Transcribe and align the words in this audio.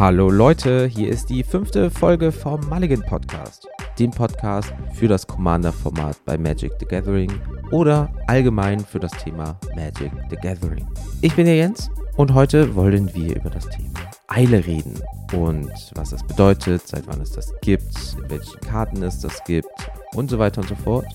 Hallo 0.00 0.30
Leute, 0.30 0.86
hier 0.86 1.10
ist 1.10 1.28
die 1.28 1.44
fünfte 1.44 1.90
Folge 1.90 2.32
vom 2.32 2.58
Mulligan 2.70 3.02
Podcast, 3.02 3.68
dem 3.98 4.10
Podcast 4.10 4.72
für 4.94 5.08
das 5.08 5.26
Commander-Format 5.26 6.24
bei 6.24 6.38
Magic 6.38 6.72
the 6.80 6.86
Gathering 6.86 7.30
oder 7.70 8.10
allgemein 8.26 8.80
für 8.80 8.98
das 8.98 9.12
Thema 9.12 9.60
Magic 9.76 10.10
the 10.30 10.36
Gathering. 10.36 10.86
Ich 11.20 11.36
bin 11.36 11.44
der 11.44 11.56
Jens 11.56 11.90
und 12.16 12.32
heute 12.32 12.74
wollen 12.74 13.14
wir 13.14 13.36
über 13.36 13.50
das 13.50 13.68
Thema 13.68 14.00
Eile 14.28 14.66
reden 14.66 14.98
und 15.34 15.70
was 15.94 16.08
das 16.08 16.26
bedeutet, 16.26 16.88
seit 16.88 17.06
wann 17.06 17.20
es 17.20 17.32
das 17.32 17.52
gibt, 17.60 18.16
in 18.16 18.30
welchen 18.30 18.60
Karten 18.60 19.02
es 19.02 19.20
das 19.20 19.44
gibt 19.44 19.68
und 20.14 20.30
so 20.30 20.38
weiter 20.38 20.62
und 20.62 20.68
so 20.68 20.76
fort. 20.76 21.08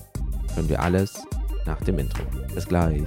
Hören 0.54 0.68
wir 0.68 0.80
alles 0.80 1.26
nach 1.64 1.80
dem 1.80 1.98
Intro. 1.98 2.22
Bis 2.54 2.68
gleich. 2.68 3.02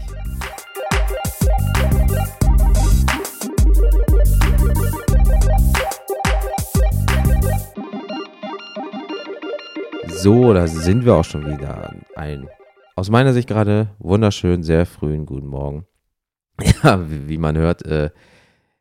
So, 10.21 10.53
da 10.53 10.67
sind 10.67 11.05
wir 11.05 11.15
auch 11.15 11.23
schon 11.23 11.47
wieder. 11.47 11.95
Ein 12.17 12.49
aus 12.97 13.09
meiner 13.09 13.31
Sicht 13.31 13.47
gerade 13.47 13.95
wunderschön, 13.99 14.63
sehr 14.63 14.85
frühen 14.85 15.25
guten 15.25 15.47
Morgen. 15.47 15.85
Ja, 16.83 16.99
wie, 17.09 17.37
man 17.37 17.55
hört, 17.55 17.85
äh, 17.85 18.09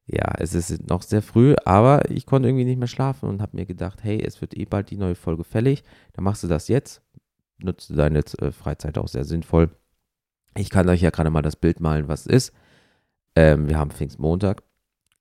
ja, 0.06 0.32
es 0.38 0.52
ist 0.52 0.88
noch 0.88 1.02
sehr 1.02 1.22
früh, 1.22 1.54
aber 1.64 2.10
ich 2.10 2.26
konnte 2.26 2.48
irgendwie 2.48 2.64
nicht 2.64 2.80
mehr 2.80 2.88
schlafen 2.88 3.28
und 3.28 3.40
habe 3.40 3.56
mir 3.56 3.66
gedacht, 3.66 4.02
hey, 4.02 4.20
es 4.20 4.40
wird 4.40 4.56
eh 4.56 4.64
bald 4.64 4.90
die 4.90 4.96
neue 4.96 5.14
Folge 5.14 5.44
fällig. 5.44 5.84
Dann 6.14 6.24
machst 6.24 6.42
du 6.42 6.48
das 6.48 6.66
jetzt. 6.66 7.02
Nutzt 7.58 7.96
deine 7.96 8.18
äh, 8.18 8.50
Freizeit 8.50 8.98
auch 8.98 9.06
sehr 9.06 9.24
sinnvoll. 9.24 9.70
Ich 10.56 10.70
kann 10.70 10.88
euch 10.88 11.02
ja 11.02 11.10
gerade 11.10 11.30
mal 11.30 11.42
das 11.42 11.54
Bild 11.54 11.78
malen, 11.78 12.08
was 12.08 12.26
ist. 12.26 12.52
Ähm, 13.36 13.68
wir 13.68 13.78
haben 13.78 13.92
Pfingstmontag. 13.92 14.64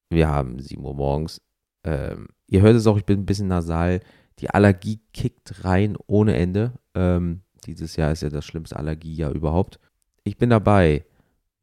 Wir 0.10 0.30
haben 0.30 0.58
7 0.58 0.84
Uhr 0.84 0.96
morgens. 0.96 1.44
Ähm, 1.84 2.30
ihr 2.48 2.62
hört 2.62 2.76
es 2.76 2.88
auch, 2.88 2.98
ich 2.98 3.06
bin 3.06 3.20
ein 3.20 3.26
bisschen 3.28 3.50
nasal. 3.50 4.00
Die 4.40 4.50
Allergie 4.50 5.00
kickt 5.14 5.64
rein 5.64 5.98
ohne 6.08 6.36
Ende. 6.36 6.74
Ähm, 6.94 7.42
dieses 7.66 7.96
Jahr 7.96 8.12
ist 8.12 8.22
ja 8.22 8.30
das 8.30 8.46
schlimmste 8.46 8.78
Allergiejahr 8.78 9.32
überhaupt. 9.32 9.80
Ich 10.24 10.38
bin 10.38 10.50
dabei. 10.50 11.06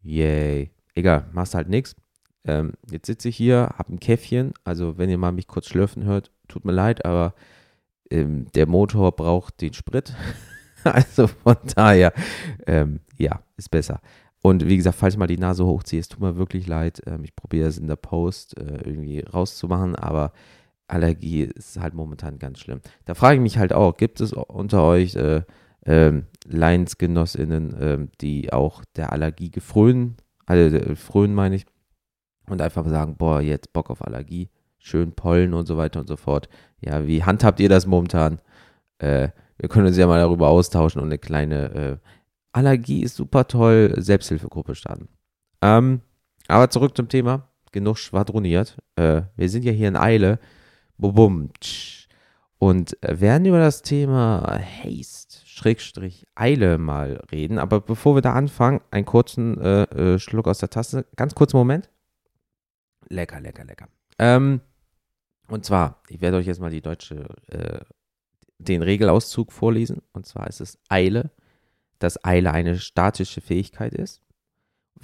Yay. 0.02 0.70
Egal, 0.94 1.28
machst 1.32 1.54
halt 1.54 1.68
nichts. 1.68 1.96
Ähm, 2.44 2.72
jetzt 2.90 3.06
sitze 3.06 3.28
ich 3.28 3.36
hier, 3.36 3.74
hab 3.78 3.88
ein 3.88 4.00
Käffchen. 4.00 4.52
Also, 4.64 4.98
wenn 4.98 5.10
ihr 5.10 5.18
mal 5.18 5.32
mich 5.32 5.46
kurz 5.46 5.66
schlürfen 5.66 6.04
hört, 6.04 6.30
tut 6.48 6.64
mir 6.64 6.72
leid, 6.72 7.04
aber 7.04 7.34
ähm, 8.10 8.46
der 8.54 8.66
Motor 8.66 9.12
braucht 9.12 9.60
den 9.60 9.72
Sprit. 9.72 10.14
also 10.84 11.26
von 11.26 11.56
daher, 11.74 12.12
ähm, 12.66 13.00
ja, 13.16 13.40
ist 13.56 13.70
besser. 13.70 14.00
Und 14.42 14.66
wie 14.66 14.76
gesagt, 14.76 14.98
falls 14.98 15.14
ich 15.14 15.18
mal 15.18 15.26
die 15.26 15.38
Nase 15.38 15.64
hochziehe, 15.64 16.00
es 16.00 16.08
tut 16.08 16.20
mir 16.20 16.36
wirklich 16.36 16.66
leid. 16.66 17.00
Ähm, 17.06 17.24
ich 17.24 17.34
probiere 17.34 17.68
es 17.68 17.78
in 17.78 17.88
der 17.88 17.96
Post 17.96 18.58
äh, 18.58 18.82
irgendwie 18.84 19.20
rauszumachen, 19.20 19.96
aber 19.96 20.32
Allergie 20.86 21.42
ist 21.42 21.80
halt 21.80 21.94
momentan 21.94 22.38
ganz 22.38 22.58
schlimm. 22.60 22.80
Da 23.04 23.14
frage 23.14 23.36
ich 23.36 23.42
mich 23.42 23.58
halt 23.58 23.72
auch, 23.72 23.96
gibt 23.96 24.20
es 24.20 24.32
unter 24.32 24.82
euch 24.82 25.14
äh, 25.16 25.42
ähm, 25.86 26.26
Lions-GenossInnen, 26.46 27.76
ähm, 27.80 28.08
die 28.20 28.52
auch 28.52 28.84
der 28.96 29.12
Allergie 29.12 29.50
gefrönen, 29.50 30.16
also 30.46 30.76
äh, 30.76 30.96
frönen 30.96 31.34
meine 31.34 31.56
ich, 31.56 31.66
und 32.48 32.60
einfach 32.60 32.86
sagen, 32.88 33.16
boah, 33.16 33.40
jetzt 33.40 33.72
Bock 33.72 33.90
auf 33.90 34.04
Allergie, 34.04 34.50
schön 34.78 35.12
Pollen 35.12 35.54
und 35.54 35.66
so 35.66 35.76
weiter 35.76 36.00
und 36.00 36.08
so 36.08 36.16
fort. 36.16 36.48
Ja, 36.80 37.06
wie 37.06 37.24
handhabt 37.24 37.60
ihr 37.60 37.68
das 37.68 37.86
momentan? 37.86 38.40
Äh, 38.98 39.30
wir 39.56 39.68
können 39.68 39.86
uns 39.86 39.96
ja 39.96 40.06
mal 40.06 40.20
darüber 40.20 40.48
austauschen 40.48 41.00
und 41.00 41.08
eine 41.08 41.18
kleine 41.18 41.74
äh, 41.74 41.96
Allergie 42.52 43.02
ist 43.02 43.16
super 43.16 43.48
toll, 43.48 43.94
Selbsthilfegruppe 43.96 44.74
starten. 44.74 45.08
Ähm, 45.62 46.02
aber 46.46 46.70
zurück 46.70 46.96
zum 46.96 47.08
Thema. 47.08 47.48
Genug 47.72 47.98
schwadroniert. 47.98 48.76
Äh, 48.96 49.22
wir 49.36 49.48
sind 49.48 49.64
ja 49.64 49.72
hier 49.72 49.88
in 49.88 49.96
Eile. 49.96 50.38
Bum, 50.96 51.50
und 52.58 52.96
werden 53.02 53.44
über 53.46 53.58
das 53.58 53.82
Thema 53.82 54.58
Haste, 54.82 55.38
Schrägstrich, 55.44 56.26
Eile 56.34 56.78
mal 56.78 57.22
reden. 57.30 57.58
Aber 57.58 57.80
bevor 57.80 58.16
wir 58.16 58.22
da 58.22 58.32
anfangen, 58.32 58.80
einen 58.90 59.04
kurzen 59.04 59.60
äh, 59.60 59.82
äh, 59.82 60.18
Schluck 60.18 60.48
aus 60.48 60.58
der 60.58 60.70
Tasse. 60.70 61.04
Ganz 61.16 61.34
kurzen 61.34 61.56
Moment. 61.56 61.90
Lecker, 63.08 63.40
lecker, 63.40 63.64
lecker. 63.64 63.88
Ähm, 64.18 64.60
und 65.48 65.64
zwar, 65.64 66.02
ich 66.08 66.20
werde 66.20 66.38
euch 66.38 66.46
jetzt 66.46 66.60
mal 66.60 66.70
die 66.70 66.80
deutsche, 66.80 67.26
äh, 67.48 67.80
den 68.58 68.82
Regelauszug 68.82 69.52
vorlesen. 69.52 70.00
Und 70.12 70.26
zwar 70.26 70.46
ist 70.46 70.60
es 70.60 70.78
Eile, 70.88 71.30
dass 71.98 72.24
Eile 72.24 72.52
eine 72.52 72.78
statische 72.78 73.40
Fähigkeit 73.40 73.92
ist. 73.92 74.23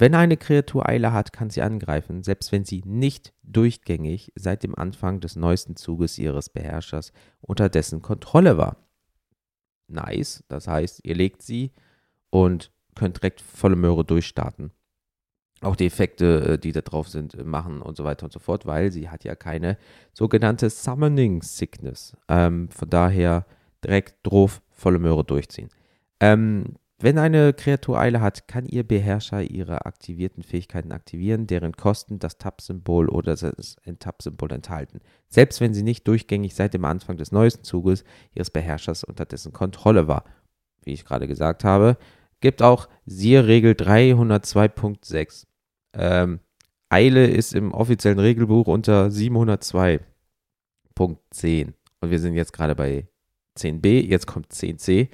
Wenn 0.01 0.15
eine 0.15 0.39
Kreatur 0.39 0.89
Eile 0.89 1.13
hat, 1.13 1.31
kann 1.35 1.51
sie 1.51 1.61
angreifen, 1.61 2.23
selbst 2.23 2.53
wenn 2.53 2.65
sie 2.65 2.83
nicht 2.87 3.35
durchgängig 3.43 4.33
seit 4.35 4.63
dem 4.63 4.75
Anfang 4.75 5.21
des 5.21 5.37
neuesten 5.37 5.77
Zuges 5.77 6.17
ihres 6.17 6.49
Beherrschers 6.49 7.13
unter 7.43 7.69
dessen 7.69 8.01
Kontrolle 8.01 8.57
war. 8.57 8.79
Nice, 9.89 10.43
das 10.49 10.67
heißt, 10.67 11.01
ihr 11.05 11.15
legt 11.15 11.43
sie 11.43 11.73
und 12.31 12.73
könnt 12.95 13.19
direkt 13.19 13.43
volle 13.43 13.77
Möhre 13.77 14.03
durchstarten. 14.03 14.71
Auch 15.61 15.77
die 15.77 15.85
Effekte, 15.85 16.53
äh, 16.55 16.59
die 16.59 16.73
da 16.73 16.81
drauf 16.81 17.11
sind, 17.11 17.35
äh, 17.35 17.45
machen 17.45 17.83
und 17.83 17.99
so 17.99 18.05
weiter 18.05 18.25
und 18.25 18.33
so 18.33 18.39
fort, 18.39 18.65
weil 18.65 18.91
sie 18.93 19.11
hat 19.11 19.25
ja 19.25 19.35
keine 19.35 19.77
sogenannte 20.15 20.71
Summoning 20.71 21.43
Sickness. 21.43 22.17
Ähm, 22.27 22.71
von 22.71 22.89
daher 22.89 23.45
direkt 23.85 24.17
drauf 24.23 24.63
volle 24.71 24.99
Möhre 24.99 25.25
durchziehen. 25.25 25.69
Ähm, 26.21 26.77
wenn 27.03 27.19
eine 27.19 27.55
Kreatur 27.55 27.99
Eile 27.99 28.21
hat, 28.21 28.47
kann 28.47 28.67
ihr 28.67 28.85
Beherrscher 28.85 29.43
ihre 29.43 29.87
aktivierten 29.87 30.43
Fähigkeiten 30.43 30.93
aktivieren, 30.93 31.47
deren 31.47 31.73
Kosten 31.73 32.19
das 32.19 32.37
Tab-Symbol 32.37 33.09
oder 33.09 33.37
das 33.37 33.77
Tab-Symbol 33.99 34.53
enthalten. 34.53 35.01
Selbst 35.27 35.61
wenn 35.61 35.73
sie 35.73 35.83
nicht 35.83 36.07
durchgängig 36.07 36.55
seit 36.55 36.75
dem 36.75 36.85
Anfang 36.85 37.17
des 37.17 37.33
neuesten 37.33 37.65
Zuges 37.65 38.05
ihres 38.35 38.51
Beherrschers 38.51 39.05
unter 39.05 39.25
dessen 39.25 39.53
Kontrolle 39.53 40.09
war. 40.09 40.25
Wie 40.83 40.93
ich 40.93 41.07
gerade 41.07 41.27
gesagt 41.27 41.65
habe, 41.65 41.97
gibt 42.41 42.63
auch 42.63 42.89
siehe 43.07 43.47
Regel 43.47 43.73
302.6. 43.73 45.47
Ähm, 45.95 46.41
Eile 46.91 47.27
ist 47.27 47.55
im 47.55 47.73
offiziellen 47.73 48.19
Regelbuch 48.19 48.67
unter 48.67 49.07
702.10. 49.07 51.73
Und 52.01 52.11
wir 52.11 52.19
sind 52.19 52.35
jetzt 52.35 52.53
gerade 52.53 52.75
bei 52.75 53.07
10b, 53.57 54.07
jetzt 54.07 54.27
kommt 54.27 54.53
10c. 54.53 55.09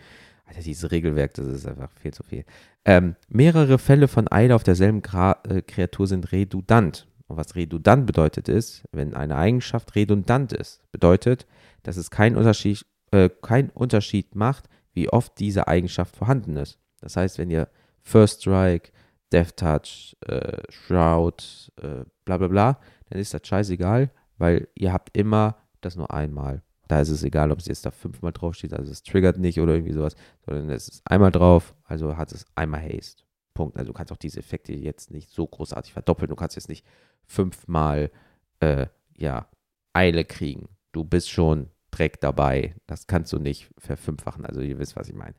Alter, 0.47 0.63
dieses 0.63 0.91
Regelwerk, 0.91 1.35
das 1.35 1.47
ist 1.47 1.67
einfach 1.67 1.91
viel 2.01 2.15
zu 2.15 2.23
viel. 2.23 2.45
Ähm, 2.85 3.17
mehrere 3.29 3.79
Fälle 3.79 4.09
von 4.09 4.31
Eile 4.31 4.55
auf 4.55 4.63
derselben 4.63 5.03
Gra 5.03 5.41
äh, 5.49 5.61
Kreatur 5.61 6.07
sind 6.07 6.33
redundant. 6.33 7.09
Und 7.27 7.37
was 7.37 7.57
redundant 7.57 8.07
bedeutet 8.07 8.49
ist, 8.49 8.85
wenn 8.93 9.15
eine 9.15 9.37
Eigenschaft 9.37 9.97
redundant 9.97 10.53
ist, 10.53 10.81
bedeutet, 10.93 11.47
dass 11.83 11.97
es 11.97 12.11
keinen 12.11 12.37
Unterschied, 12.37 12.87
äh, 13.11 13.29
keinen 13.43 13.71
Unterschied 13.71 14.37
macht, 14.37 14.69
wie 14.93 15.09
oft 15.09 15.39
diese 15.41 15.67
Eigenschaft 15.67 16.17
vorhanden 16.17 16.57
ist. 16.57 16.79
Das 17.01 17.17
heißt, 17.17 17.39
wenn 17.39 17.51
ihr 17.51 17.69
First 18.03 18.43
Strike, 18.43 18.93
Death 19.33 19.57
Touch, 19.57 20.17
äh, 20.27 20.63
Shroud, 20.71 21.73
äh, 21.83 22.05
bla 22.25 22.39
bla 22.39 22.47
bla, 22.47 22.81
dann 23.11 23.19
ist 23.19 23.35
das 23.35 23.43
scheißegal, 23.45 24.11
weil 24.39 24.69
ihr 24.77 24.93
habt 24.93 25.17
immer 25.17 25.57
das 25.81 25.97
nur 25.97 26.13
einmal. 26.13 26.63
Da 26.89 27.01
ist 27.01 27.09
es 27.09 27.23
egal, 27.23 27.51
ob 27.51 27.59
es 27.59 27.67
jetzt 27.67 27.85
da 27.85 27.91
fünfmal 27.91 28.33
draufsteht, 28.33 28.73
also 28.73 28.91
es 28.91 29.03
triggert 29.03 29.39
nicht 29.39 29.61
oder 29.61 29.75
irgendwie 29.75 29.93
sowas, 29.93 30.15
sondern 30.45 30.71
es 30.71 30.89
ist 30.89 31.03
einmal 31.05 31.33
drauf, 31.33 31.75
also 31.85 32.17
hat 32.17 32.33
es 32.33 32.45
einmal 32.55 32.81
Haste. 32.83 33.27
Punkt. 33.57 33.77
Also 33.77 33.91
du 33.91 33.97
kannst 33.97 34.13
auch 34.13 34.19
diese 34.19 34.39
Effekte 34.39 34.73
jetzt 34.73 35.11
nicht 35.11 35.31
so 35.31 35.47
großartig 35.47 35.93
verdoppeln. 35.93 36.29
Du 36.29 36.37
kannst 36.37 36.55
jetzt 36.55 36.69
nicht 36.69 36.87
fünfmal 37.25 38.13
äh, 38.61 38.87
ja, 39.17 39.49
Eile 39.93 40.25
kriegen. 40.25 40.69
Du 40.93 41.03
bist 41.03 41.31
schon 41.31 41.71
Dreck 41.91 42.21
dabei. 42.21 42.77
Das 42.87 43.09
kannst 43.09 43.33
du 43.33 43.39
nicht 43.39 43.69
verfünffachen. 43.79 44.45
Also 44.45 44.61
ihr 44.61 44.79
wisst, 44.79 44.95
was 44.95 45.09
ich 45.09 45.15
meine. 45.15 45.35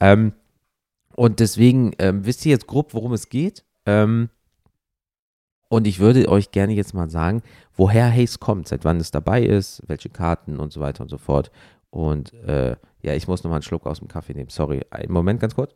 Ähm, 0.00 0.34
und 1.14 1.40
deswegen 1.40 1.92
ähm, 1.98 2.26
wisst 2.26 2.44
ihr 2.44 2.52
jetzt 2.52 2.66
grob, 2.66 2.92
worum 2.92 3.12
es 3.12 3.28
geht. 3.28 3.64
Ähm, 3.86 4.28
und 5.70 5.86
ich 5.86 6.00
würde 6.00 6.28
euch 6.28 6.50
gerne 6.50 6.72
jetzt 6.72 6.94
mal 6.94 7.08
sagen, 7.08 7.42
woher 7.76 8.12
Haze 8.12 8.38
kommt, 8.38 8.66
seit 8.66 8.84
wann 8.84 8.98
es 8.98 9.12
dabei 9.12 9.42
ist, 9.44 9.82
welche 9.86 10.08
Karten 10.10 10.58
und 10.58 10.72
so 10.72 10.80
weiter 10.80 11.02
und 11.02 11.08
so 11.08 11.16
fort. 11.16 11.52
Und 11.90 12.34
äh, 12.34 12.74
ja, 13.02 13.14
ich 13.14 13.28
muss 13.28 13.44
nochmal 13.44 13.58
einen 13.58 13.62
Schluck 13.62 13.86
aus 13.86 14.00
dem 14.00 14.08
Kaffee 14.08 14.34
nehmen. 14.34 14.50
Sorry. 14.50 14.84
Einen 14.90 15.12
Moment, 15.12 15.38
ganz 15.38 15.54
kurz. 15.54 15.72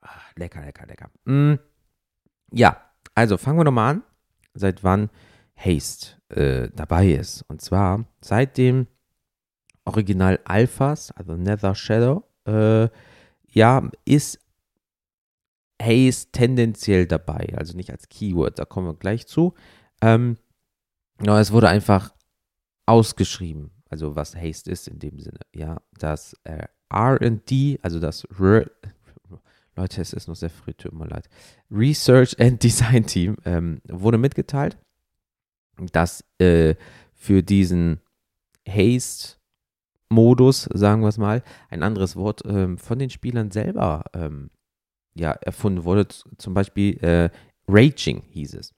Ach, 0.00 0.32
lecker, 0.36 0.62
lecker, 0.62 0.86
lecker. 0.86 1.10
Mm, 1.26 1.56
ja, 2.52 2.78
also 3.14 3.36
fangen 3.36 3.58
wir 3.58 3.64
nochmal 3.64 3.96
an, 3.96 4.02
seit 4.54 4.82
wann 4.82 5.10
Haste 5.56 6.16
äh, 6.30 6.70
dabei 6.74 7.08
ist. 7.08 7.42
Und 7.48 7.60
zwar 7.60 8.06
seit 8.22 8.56
dem 8.56 8.86
Original 9.84 10.40
Alphas, 10.44 11.10
also 11.10 11.36
Nether 11.36 11.74
Shadow, 11.74 12.24
äh, 12.46 12.88
ja, 13.50 13.90
ist 14.06 14.38
Haze 15.80 16.30
tendenziell 16.32 17.06
dabei, 17.06 17.54
also 17.56 17.76
nicht 17.76 17.90
als 17.90 18.08
Keyword, 18.08 18.58
da 18.58 18.64
kommen 18.64 18.88
wir 18.88 18.94
gleich 18.94 19.26
zu. 19.26 19.54
Ähm, 20.00 20.36
ja, 21.24 21.40
es 21.40 21.52
wurde 21.52 21.68
einfach 21.68 22.14
ausgeschrieben, 22.86 23.70
also 23.88 24.16
was 24.16 24.36
Haste 24.36 24.70
ist 24.70 24.88
in 24.88 24.98
dem 24.98 25.20
Sinne. 25.20 25.40
Ja, 25.54 25.80
das 25.98 26.34
äh, 26.44 26.66
RD, 26.92 27.78
also 27.82 28.00
das 28.00 28.24
R 28.24 28.66
Leute, 29.78 30.02
es 30.02 30.12
ist 30.12 30.26
noch 30.26 30.34
sehr 30.34 30.50
früh, 30.50 30.74
tut 30.74 30.92
mir 30.92 31.06
leid. 31.06 31.28
Research 31.70 32.38
and 32.40 32.60
Design 32.62 33.06
Team 33.06 33.36
ähm, 33.44 33.80
wurde 33.88 34.18
mitgeteilt, 34.18 34.76
dass 35.92 36.24
äh, 36.38 36.74
für 37.14 37.44
diesen 37.44 38.00
Haste-Modus, 38.66 40.64
sagen 40.74 41.02
wir 41.02 41.08
es 41.08 41.18
mal, 41.18 41.44
ein 41.70 41.84
anderes 41.84 42.16
Wort 42.16 42.42
ähm, 42.44 42.76
von 42.76 42.98
den 42.98 43.10
Spielern 43.10 43.52
selber 43.52 44.04
ähm, 44.14 44.50
ja, 45.14 45.32
erfunden 45.32 45.84
wurde. 45.84 46.06
Zum 46.08 46.54
Beispiel 46.54 46.98
äh, 47.02 47.30
Raging 47.68 48.22
hieß 48.30 48.54
es. 48.54 48.74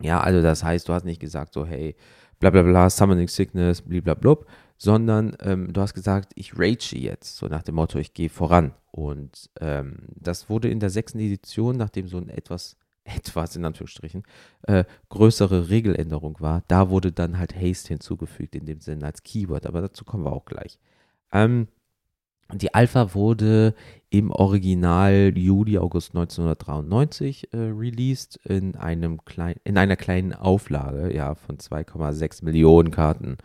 Ja, 0.00 0.20
also 0.20 0.42
das 0.42 0.62
heißt, 0.62 0.88
du 0.88 0.92
hast 0.92 1.04
nicht 1.04 1.20
gesagt 1.20 1.52
so, 1.54 1.66
hey, 1.66 1.96
bla 2.38 2.50
bla 2.50 2.62
bla, 2.62 2.88
Summoning 2.88 3.28
Sickness, 3.28 3.82
blablabla, 3.82 4.36
sondern 4.76 5.36
ähm, 5.40 5.72
du 5.72 5.80
hast 5.80 5.94
gesagt, 5.94 6.32
ich 6.36 6.56
rage 6.56 6.96
jetzt, 6.96 7.36
so 7.36 7.46
nach 7.46 7.62
dem 7.62 7.74
Motto, 7.74 7.98
ich 7.98 8.14
gehe 8.14 8.28
voran. 8.28 8.74
Und 8.92 9.50
ähm, 9.60 9.98
das 10.14 10.48
wurde 10.48 10.68
in 10.68 10.80
der 10.80 10.90
sechsten 10.90 11.18
Edition, 11.18 11.76
nachdem 11.76 12.06
so 12.06 12.18
ein 12.18 12.28
etwas, 12.28 12.76
etwas 13.04 13.56
in 13.56 13.64
Anführungsstrichen, 13.64 14.22
äh, 14.62 14.84
größere 15.08 15.68
Regeländerung 15.68 16.36
war, 16.40 16.62
da 16.68 16.90
wurde 16.90 17.10
dann 17.10 17.38
halt 17.38 17.56
Haste 17.56 17.88
hinzugefügt, 17.88 18.54
in 18.54 18.66
dem 18.66 18.80
Sinne 18.80 19.06
als 19.06 19.22
Keyword, 19.24 19.66
aber 19.66 19.80
dazu 19.80 20.04
kommen 20.04 20.24
wir 20.24 20.32
auch 20.32 20.44
gleich. 20.44 20.78
Ähm, 21.32 21.66
die 22.54 22.74
Alpha 22.74 23.14
wurde 23.14 23.74
im 24.10 24.30
Original 24.30 25.32
Juli, 25.36 25.78
August 25.78 26.14
1993 26.14 27.52
äh, 27.52 27.56
released 27.56 28.36
in, 28.44 28.74
einem 28.74 29.24
klein, 29.24 29.56
in 29.64 29.76
einer 29.76 29.96
kleinen 29.96 30.32
Auflage 30.32 31.14
ja, 31.14 31.34
von 31.34 31.58
2,6 31.58 32.44
Millionen 32.44 32.90
Karten. 32.90 33.36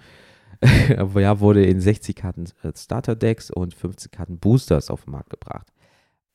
ja, 1.16 1.40
wurde 1.42 1.66
in 1.66 1.82
60 1.82 2.16
Karten 2.16 2.46
äh, 2.64 2.72
Starter 2.76 3.16
Decks 3.16 3.52
und 3.52 3.74
50 3.74 4.12
Karten 4.12 4.40
Boosters 4.40 4.90
auf 4.90 5.04
den 5.04 5.12
Markt 5.12 5.32
gebracht. 5.32 5.68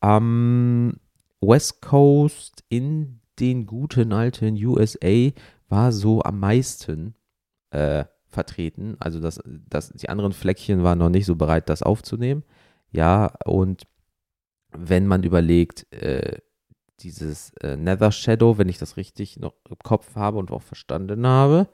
Am 0.01 0.95
West 1.41 1.81
Coast 1.81 2.65
in 2.69 3.21
den 3.41 3.65
guten 3.65 4.13
alten 4.13 4.63
USA 4.63 5.31
war 5.69 5.93
so 5.93 6.23
am 6.23 6.41
meisten 6.41 7.15
äh, 7.71 8.05
vertreten. 8.27 8.97
Also 9.01 9.21
das, 9.21 9.41
das, 9.69 9.91
die 9.91 10.09
anderen 10.09 10.33
Fleckchen 10.33 10.83
waren 10.83 10.99
noch 10.99 11.09
nicht 11.09 11.27
so 11.27 11.37
bereit, 11.37 11.69
das 11.69 11.83
aufzunehmen. 11.83 12.43
Ja, 12.91 13.33
und 13.45 13.87
wenn 14.71 15.07
man 15.07 15.23
überlegt, 15.23 15.91
äh, 15.93 16.39
dieses 17.01 17.53
äh, 17.63 17.77
Nether 17.77 18.13
Shadow, 18.13 18.59
wenn 18.59 18.69
ich 18.69 18.79
das 18.79 18.97
richtig 18.97 19.39
noch 19.39 19.55
im 19.69 19.79
Kopf 19.79 20.17
habe 20.17 20.39
und 20.39 20.51
auch 20.51 20.63
verstanden 20.63 21.27
habe, 21.27 21.69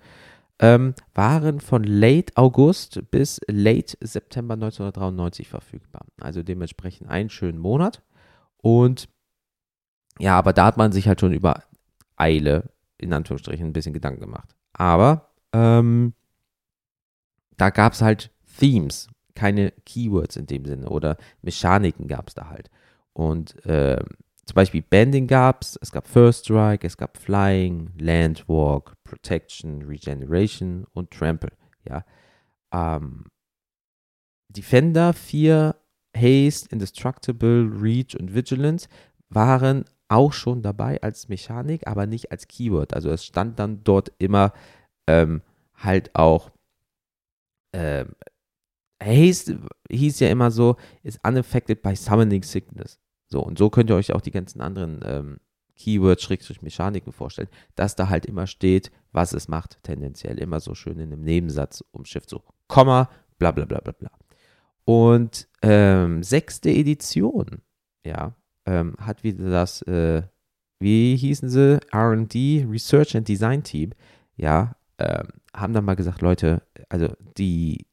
ähm, 0.59 0.95
waren 1.15 1.61
von 1.61 1.83
late 1.83 2.37
August 2.37 3.11
bis 3.11 3.41
late 3.49 3.97
September 4.01 4.55
1993 4.55 5.49
verfügbar. 5.49 6.07
Also 6.21 6.43
dementsprechend 6.43 7.09
einen 7.09 7.31
schönen 7.31 7.59
Monat. 7.59 8.03
Und 8.59 9.09
ja, 10.19 10.39
aber 10.39 10.53
da 10.53 10.67
hat 10.67 10.77
man 10.77 10.93
sich 10.93 11.09
halt 11.09 11.21
schon 11.21 11.33
über 11.33 11.65
Eile, 12.17 12.71
in 12.99 13.13
Anführungsstrichen, 13.13 13.67
ein 13.67 13.73
bisschen 13.73 13.95
Gedanken 13.95 14.21
gemacht. 14.21 14.55
Aber 14.73 15.33
ähm, 15.53 16.15
da 17.57 17.71
gab 17.71 17.95
es 17.95 18.03
halt 18.03 18.31
Themes, 18.59 19.09
keine 19.35 19.73
Keywords 19.85 20.37
in 20.37 20.47
dem 20.47 20.65
Sinne 20.65 20.89
oder 20.89 21.17
Mechaniken 21.43 22.07
gab 22.07 22.29
es 22.29 22.35
da 22.35 22.49
halt. 22.49 22.71
Und 23.13 23.65
äh, 23.67 24.03
zum 24.45 24.55
Beispiel 24.55 24.83
Bending 24.83 25.27
gab 25.27 25.63
es, 25.63 25.79
es 25.81 25.91
gab 25.91 26.07
First 26.07 26.45
Strike, 26.45 26.87
es 26.87 26.97
gab 26.97 27.17
Flying, 27.17 27.91
Landwalk, 27.99 28.95
Protection, 29.05 29.83
Regeneration 29.83 30.87
und 30.93 31.11
Trample. 31.11 31.53
Ja. 31.89 32.05
Ähm, 32.73 33.27
Defender 34.49 35.13
4, 35.13 35.75
Haste, 36.17 36.69
Indestructible, 36.71 37.71
Reach 37.81 38.19
und 38.19 38.35
Vigilance 38.35 38.89
waren 39.31 39.85
auch 40.09 40.33
schon 40.33 40.63
dabei 40.63 41.03
als 41.03 41.29
Mechanik, 41.29 41.87
aber 41.87 42.07
nicht 42.07 42.31
als 42.31 42.47
Keyword. 42.47 42.95
Also 42.95 43.11
es 43.11 43.25
stand 43.25 43.59
dann 43.59 43.83
dort 43.83 44.13
immer 44.19 44.53
ähm, 45.07 45.43
halt 45.75 46.15
auch 46.15 46.51
ähm, 47.73 48.15
Haste 49.03 49.61
hieß 49.91 50.21
ja 50.21 50.29
immer 50.29 50.51
so, 50.51 50.77
is 51.03 51.19
unaffected 51.27 51.83
by 51.83 51.95
summoning 51.97 52.43
sickness. 52.43 52.99
So, 53.27 53.41
und 53.41 53.59
so 53.59 53.71
könnt 53.71 53.91
ihr 53.91 53.97
euch 53.97 54.13
auch 54.13 54.21
die 54.21 54.31
ganzen 54.31 54.61
anderen 54.61 55.01
ähm, 55.05 55.41
Keywords, 55.77 56.29
Mechaniken 56.63 57.13
vorstellen, 57.13 57.49
dass 57.75 57.97
da 57.97 58.09
halt 58.09 58.27
immer 58.27 58.47
steht, 58.47 58.91
was 59.13 59.33
es 59.33 59.49
macht, 59.49 59.83
tendenziell 59.83 60.39
immer 60.39 60.61
so 60.61 60.75
schön 60.75 60.99
in 61.01 61.13
einem 61.13 61.23
Nebensatz 61.23 61.83
umschifft, 61.91 62.31
so 62.31 62.43
Komma, 62.69 63.11
bla 63.39 63.51
bla 63.51 63.65
bla 63.65 63.81
bla 63.81 63.93
bla. 63.93 64.11
Und 64.85 65.49
ähm, 65.63 66.23
sechste 66.23 66.71
Edition, 66.71 67.63
ja, 68.05 68.35
ähm, 68.67 68.95
hat 69.01 69.25
wieder 69.25 69.51
das, 69.51 69.83
äh, 69.83 70.23
wie 70.79 71.17
hießen 71.17 71.49
sie, 71.49 71.81
RD, 71.95 72.67
Research 72.71 73.17
and 73.17 73.27
Design 73.27 73.63
Team, 73.63 73.93
ja, 74.37 74.77
ähm, 74.99 75.29
haben 75.55 75.73
dann 75.73 75.85
mal 75.85 75.97
gesagt, 75.97 76.21
Leute, 76.21 76.63
also 76.89 77.09
die 77.37 77.87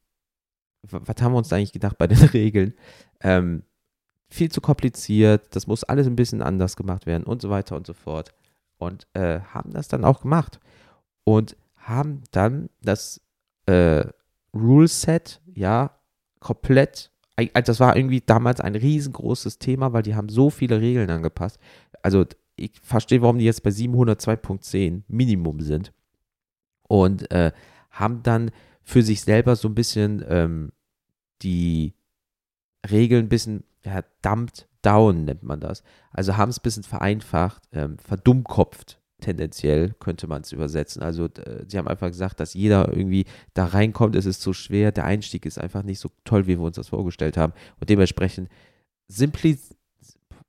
was 0.82 1.22
haben 1.22 1.32
wir 1.32 1.38
uns 1.38 1.52
eigentlich 1.52 1.72
gedacht 1.72 1.98
bei 1.98 2.06
den 2.06 2.18
Regeln? 2.32 2.74
Ähm, 3.20 3.62
viel 4.28 4.50
zu 4.50 4.60
kompliziert, 4.60 5.54
das 5.54 5.66
muss 5.66 5.84
alles 5.84 6.06
ein 6.06 6.16
bisschen 6.16 6.42
anders 6.42 6.76
gemacht 6.76 7.06
werden 7.06 7.24
und 7.24 7.42
so 7.42 7.50
weiter 7.50 7.76
und 7.76 7.86
so 7.86 7.92
fort. 7.92 8.34
Und 8.78 9.06
äh, 9.12 9.40
haben 9.40 9.70
das 9.72 9.88
dann 9.88 10.04
auch 10.04 10.22
gemacht. 10.22 10.58
Und 11.24 11.56
haben 11.76 12.22
dann 12.30 12.68
das 12.82 13.20
äh, 13.66 14.04
Rule-Set, 14.54 15.40
ja, 15.54 15.90
komplett, 16.40 17.10
also 17.36 17.50
das 17.64 17.80
war 17.80 17.96
irgendwie 17.96 18.20
damals 18.20 18.60
ein 18.60 18.74
riesengroßes 18.74 19.58
Thema, 19.58 19.92
weil 19.92 20.02
die 20.02 20.14
haben 20.14 20.28
so 20.28 20.50
viele 20.50 20.80
Regeln 20.80 21.10
angepasst. 21.10 21.58
Also 22.02 22.24
ich 22.56 22.72
verstehe, 22.82 23.22
warum 23.22 23.38
die 23.38 23.44
jetzt 23.44 23.62
bei 23.62 23.70
702.10 23.70 25.02
Minimum 25.08 25.60
sind. 25.60 25.92
Und 26.88 27.30
äh, 27.30 27.52
haben 27.90 28.22
dann 28.22 28.50
für 28.84 29.02
sich 29.02 29.22
selber 29.22 29.56
so 29.56 29.68
ein 29.68 29.74
bisschen 29.74 30.24
ähm, 30.28 30.72
die 31.42 31.94
Regeln 32.90 33.26
ein 33.26 33.28
bisschen 33.28 33.64
ja, 33.84 34.02
dumped 34.22 34.68
down, 34.82 35.24
nennt 35.24 35.42
man 35.42 35.60
das. 35.60 35.82
Also 36.10 36.36
haben 36.36 36.50
es 36.50 36.58
ein 36.58 36.62
bisschen 36.62 36.82
vereinfacht, 36.82 37.62
ähm, 37.72 37.98
verdummkopft, 37.98 39.00
tendenziell 39.20 39.94
könnte 40.00 40.26
man 40.26 40.42
es 40.42 40.52
übersetzen. 40.52 41.02
Also 41.02 41.26
äh, 41.26 41.64
sie 41.66 41.78
haben 41.78 41.88
einfach 41.88 42.08
gesagt, 42.08 42.40
dass 42.40 42.54
jeder 42.54 42.88
irgendwie 42.88 43.24
da 43.54 43.66
reinkommt, 43.66 44.16
es 44.16 44.26
ist 44.26 44.42
so 44.42 44.52
schwer, 44.52 44.92
der 44.92 45.04
Einstieg 45.04 45.46
ist 45.46 45.58
einfach 45.58 45.82
nicht 45.82 46.00
so 46.00 46.10
toll, 46.24 46.46
wie 46.46 46.58
wir 46.58 46.64
uns 46.64 46.76
das 46.76 46.88
vorgestellt 46.88 47.36
haben. 47.36 47.52
Und 47.80 47.88
dementsprechend 47.88 48.48
simpli 49.08 49.58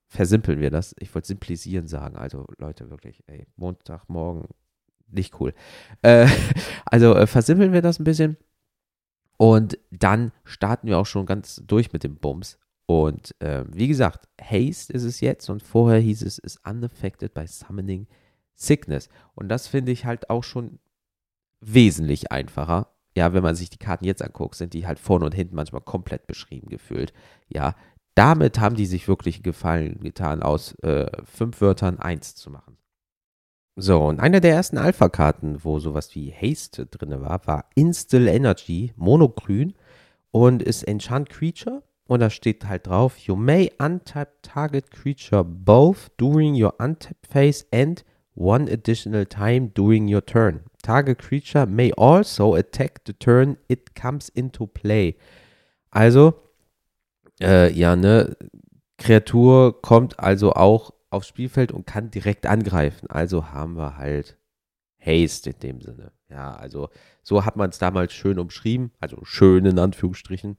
versimpeln 0.07 0.59
wir 0.59 0.69
das. 0.69 0.95
Ich 0.99 1.13
wollte 1.15 1.27
simplisieren 1.27 1.87
sagen. 1.87 2.17
Also 2.17 2.45
Leute, 2.59 2.91
wirklich, 2.91 3.23
ey, 3.25 3.47
Montagmorgen 3.55 4.47
nicht 5.13 5.39
cool. 5.39 5.53
Äh, 6.01 6.27
also 6.85 7.15
äh, 7.15 7.27
versimpeln 7.27 7.73
wir 7.73 7.81
das 7.81 7.99
ein 7.99 8.03
bisschen 8.03 8.37
und 9.37 9.77
dann 9.91 10.31
starten 10.43 10.87
wir 10.87 10.97
auch 10.97 11.05
schon 11.05 11.25
ganz 11.25 11.61
durch 11.65 11.93
mit 11.93 12.03
dem 12.03 12.15
Bums. 12.15 12.59
Und 12.85 13.33
äh, 13.41 13.63
wie 13.67 13.87
gesagt, 13.87 14.27
Haste 14.41 14.93
ist 14.93 15.03
es 15.03 15.21
jetzt 15.21 15.49
und 15.49 15.63
vorher 15.63 15.99
hieß 15.99 16.21
es, 16.21 16.37
is 16.37 16.57
unaffected 16.65 17.33
by 17.33 17.47
summoning 17.47 18.07
sickness. 18.55 19.09
Und 19.35 19.49
das 19.49 19.67
finde 19.67 19.91
ich 19.91 20.05
halt 20.05 20.29
auch 20.29 20.43
schon 20.43 20.79
wesentlich 21.61 22.31
einfacher. 22.31 22.89
Ja, 23.15 23.33
wenn 23.33 23.43
man 23.43 23.55
sich 23.55 23.69
die 23.69 23.77
Karten 23.77 24.05
jetzt 24.05 24.21
anguckt, 24.21 24.55
sind 24.55 24.73
die 24.73 24.87
halt 24.87 24.99
vorne 24.99 25.25
und 25.25 25.35
hinten 25.35 25.55
manchmal 25.55 25.81
komplett 25.81 26.27
beschrieben 26.27 26.69
gefühlt. 26.69 27.13
Ja, 27.47 27.75
damit 28.15 28.59
haben 28.59 28.75
die 28.75 28.85
sich 28.85 29.07
wirklich 29.07 29.43
Gefallen 29.43 29.99
getan, 30.01 30.43
aus 30.43 30.73
äh, 30.79 31.09
fünf 31.25 31.61
Wörtern 31.61 31.99
eins 31.99 32.35
zu 32.35 32.49
machen. 32.49 32.77
So, 33.75 34.05
und 34.05 34.19
einer 34.19 34.39
der 34.39 34.53
ersten 34.53 34.77
Alpha-Karten, 34.77 35.63
wo 35.63 35.79
sowas 35.79 36.13
wie 36.13 36.31
Haste 36.31 36.85
drin 36.85 37.21
war, 37.21 37.45
war 37.47 37.65
Instill 37.73 38.27
Energy, 38.27 38.93
monogrün 38.95 39.73
und 40.31 40.61
ist 40.61 40.83
Enchant 40.83 41.29
Creature. 41.29 41.81
Und 42.05 42.19
da 42.19 42.29
steht 42.29 42.67
halt 42.67 42.87
drauf, 42.87 43.17
you 43.17 43.35
may 43.35 43.71
untap 43.79 44.43
target 44.43 44.91
creature 44.91 45.43
both 45.43 46.11
during 46.17 46.53
your 46.53 46.73
untap 46.79 47.15
phase 47.27 47.65
and 47.71 48.03
one 48.35 48.71
additional 48.71 49.25
time 49.25 49.69
during 49.69 50.13
your 50.13 50.23
turn. 50.23 50.61
Target 50.83 51.17
creature 51.17 51.65
may 51.65 51.93
also 51.93 52.55
attack 52.55 53.01
the 53.07 53.13
turn 53.13 53.57
it 53.69 53.95
comes 53.95 54.29
into 54.29 54.67
play. 54.67 55.15
Also, 55.91 56.33
äh, 57.39 57.71
ja, 57.71 57.95
ne, 57.95 58.35
Kreatur 58.97 59.81
kommt 59.81 60.19
also 60.19 60.53
auch 60.53 60.91
aufs 61.13 61.27
Spielfeld 61.27 61.71
und 61.71 61.87
kann 61.87 62.11
direkt 62.11 62.45
angreifen. 62.45 63.09
Also 63.09 63.51
haben 63.51 63.75
wir 63.75 63.97
halt 63.97 64.37
Haste 64.99 65.51
in 65.51 65.59
dem 65.59 65.81
Sinne. 65.81 66.11
Ja, 66.29 66.53
also 66.55 66.89
so 67.21 67.45
hat 67.45 67.55
man 67.55 67.69
es 67.69 67.77
damals 67.77 68.13
schön 68.13 68.39
umschrieben, 68.39 68.91
also 68.99 69.19
schön 69.23 69.65
in 69.65 69.79
Anführungsstrichen. 69.79 70.57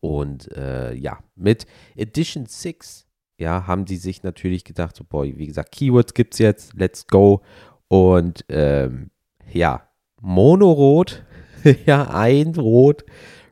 Und 0.00 0.50
äh, 0.56 0.94
ja, 0.94 1.20
mit 1.36 1.66
Edition 1.94 2.46
6, 2.46 3.06
ja, 3.38 3.66
haben 3.66 3.84
die 3.84 3.96
sich 3.96 4.22
natürlich 4.22 4.64
gedacht, 4.64 4.96
so, 4.96 5.04
boy, 5.04 5.38
wie 5.38 5.46
gesagt, 5.46 5.72
Keywords 5.72 6.14
gibt 6.14 6.34
es 6.34 6.38
jetzt, 6.40 6.74
let's 6.74 7.06
go. 7.06 7.42
Und 7.88 8.44
ähm, 8.48 9.10
ja, 9.52 9.88
Monorot, 10.20 11.24
ja, 11.86 12.10
ein 12.10 12.54
Rot, 12.56 13.04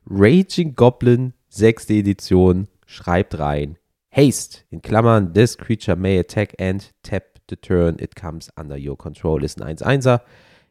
Raging 0.06 0.74
Goblin, 0.74 1.34
sechste 1.48 1.94
Edition, 1.94 2.66
schreibt 2.86 3.38
rein, 3.38 3.78
Haste, 4.10 4.64
in 4.70 4.82
Klammern, 4.82 5.34
this 5.34 5.56
creature 5.56 5.96
may 5.96 6.18
attack 6.18 6.54
and 6.58 6.90
tap 7.02 7.38
the 7.48 7.56
turn 7.56 7.96
it 8.00 8.16
comes 8.16 8.50
under 8.56 8.76
your 8.76 8.96
control, 8.96 9.44
ist 9.44 9.60
ein 9.60 9.76
1-1er. 9.76 10.20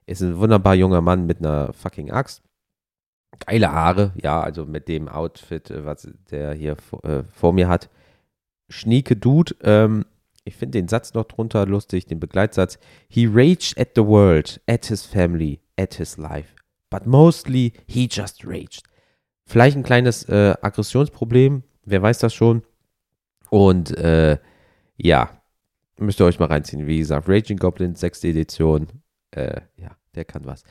Ist 0.05 0.21
ein 0.21 0.37
wunderbar 0.39 0.73
junger 0.73 1.01
Mann 1.01 1.27
mit 1.27 1.39
einer 1.39 1.71
fucking 1.73 2.09
Axt. 2.09 2.41
Geile 3.45 3.71
Haare, 3.71 4.11
ja, 4.21 4.41
also 4.41 4.65
mit 4.65 4.87
dem 4.87 5.07
Outfit, 5.07 5.69
äh, 5.69 5.85
was 5.85 6.09
der 6.31 6.53
hier 6.53 6.77
äh, 7.03 7.23
vor 7.31 7.53
mir 7.53 7.67
hat. 7.67 7.89
Schnieke 8.69 9.15
Dude, 9.15 9.55
ähm, 9.61 10.05
ich 10.45 10.55
finde 10.55 10.79
den 10.79 10.87
Satz 10.87 11.13
noch 11.13 11.25
drunter 11.25 11.67
lustig, 11.67 12.07
den 12.07 12.19
Begleitsatz. 12.19 12.79
He 13.07 13.27
raged 13.27 13.77
at 13.77 13.89
the 13.95 14.03
world, 14.03 14.59
at 14.67 14.87
his 14.87 15.05
family, 15.05 15.59
at 15.77 15.93
his 15.93 16.17
life. 16.17 16.55
But 16.89 17.05
mostly 17.05 17.73
he 17.87 18.09
just 18.11 18.45
raged. 18.45 18.83
Vielleicht 19.45 19.77
ein 19.77 19.83
kleines 19.83 20.23
äh, 20.23 20.55
Aggressionsproblem, 20.59 21.63
wer 21.85 22.01
weiß 22.01 22.17
das 22.17 22.33
schon. 22.33 22.63
Und 23.49 23.97
äh, 23.97 24.37
ja, 24.97 25.41
müsst 25.97 26.19
ihr 26.19 26.25
euch 26.25 26.39
mal 26.39 26.47
reinziehen. 26.47 26.87
Wie 26.87 26.99
gesagt, 26.99 27.27
Raging 27.27 27.57
Goblin, 27.57 27.95
sechste 27.95 28.27
Edition. 28.27 28.87
Äh, 29.31 29.61
ja, 29.77 29.91
der 30.15 30.25
kann 30.25 30.45
was. 30.45 30.63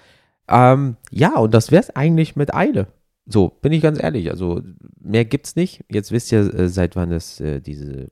Ähm, 0.49 0.97
ja, 1.11 1.37
und 1.37 1.55
das 1.55 1.71
wäre 1.71 1.83
es 1.83 1.95
eigentlich 1.95 2.37
mit 2.37 2.55
Eile. 2.55 2.89
So, 3.27 3.49
bin 3.49 3.73
ich 3.73 3.83
ganz 3.83 4.03
ehrlich. 4.03 4.31
Also, 4.31 4.63
mehr 4.99 5.25
gibt's 5.25 5.55
nicht. 5.57 5.85
Jetzt 5.91 6.13
wisst 6.13 6.33
ihr, 6.33 6.53
äh, 6.55 6.69
seit 6.69 6.97
wann 6.97 7.13
es 7.13 7.41
äh, 7.41 7.61
diese, 7.61 8.11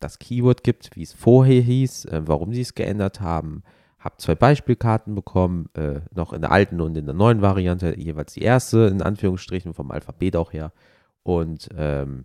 das 0.00 0.18
Keyword 0.18 0.64
gibt, 0.64 0.96
wie 0.96 1.02
es 1.02 1.12
vorher 1.12 1.60
hieß, 1.60 2.06
äh, 2.06 2.22
warum 2.24 2.54
sie 2.54 2.62
es 2.62 2.74
geändert 2.74 3.20
haben. 3.20 3.62
Hab 3.98 4.20
zwei 4.20 4.34
Beispielkarten 4.34 5.14
bekommen, 5.14 5.68
äh, 5.74 6.00
noch 6.14 6.32
in 6.32 6.40
der 6.40 6.52
alten 6.52 6.80
und 6.80 6.96
in 6.96 7.06
der 7.06 7.14
neuen 7.14 7.42
Variante, 7.42 7.98
jeweils 7.98 8.32
die 8.32 8.42
erste, 8.42 8.86
in 8.86 9.02
Anführungsstrichen, 9.02 9.74
vom 9.74 9.90
Alphabet 9.90 10.36
auch 10.36 10.52
her. 10.52 10.72
Und 11.22 11.68
ähm, 11.76 12.24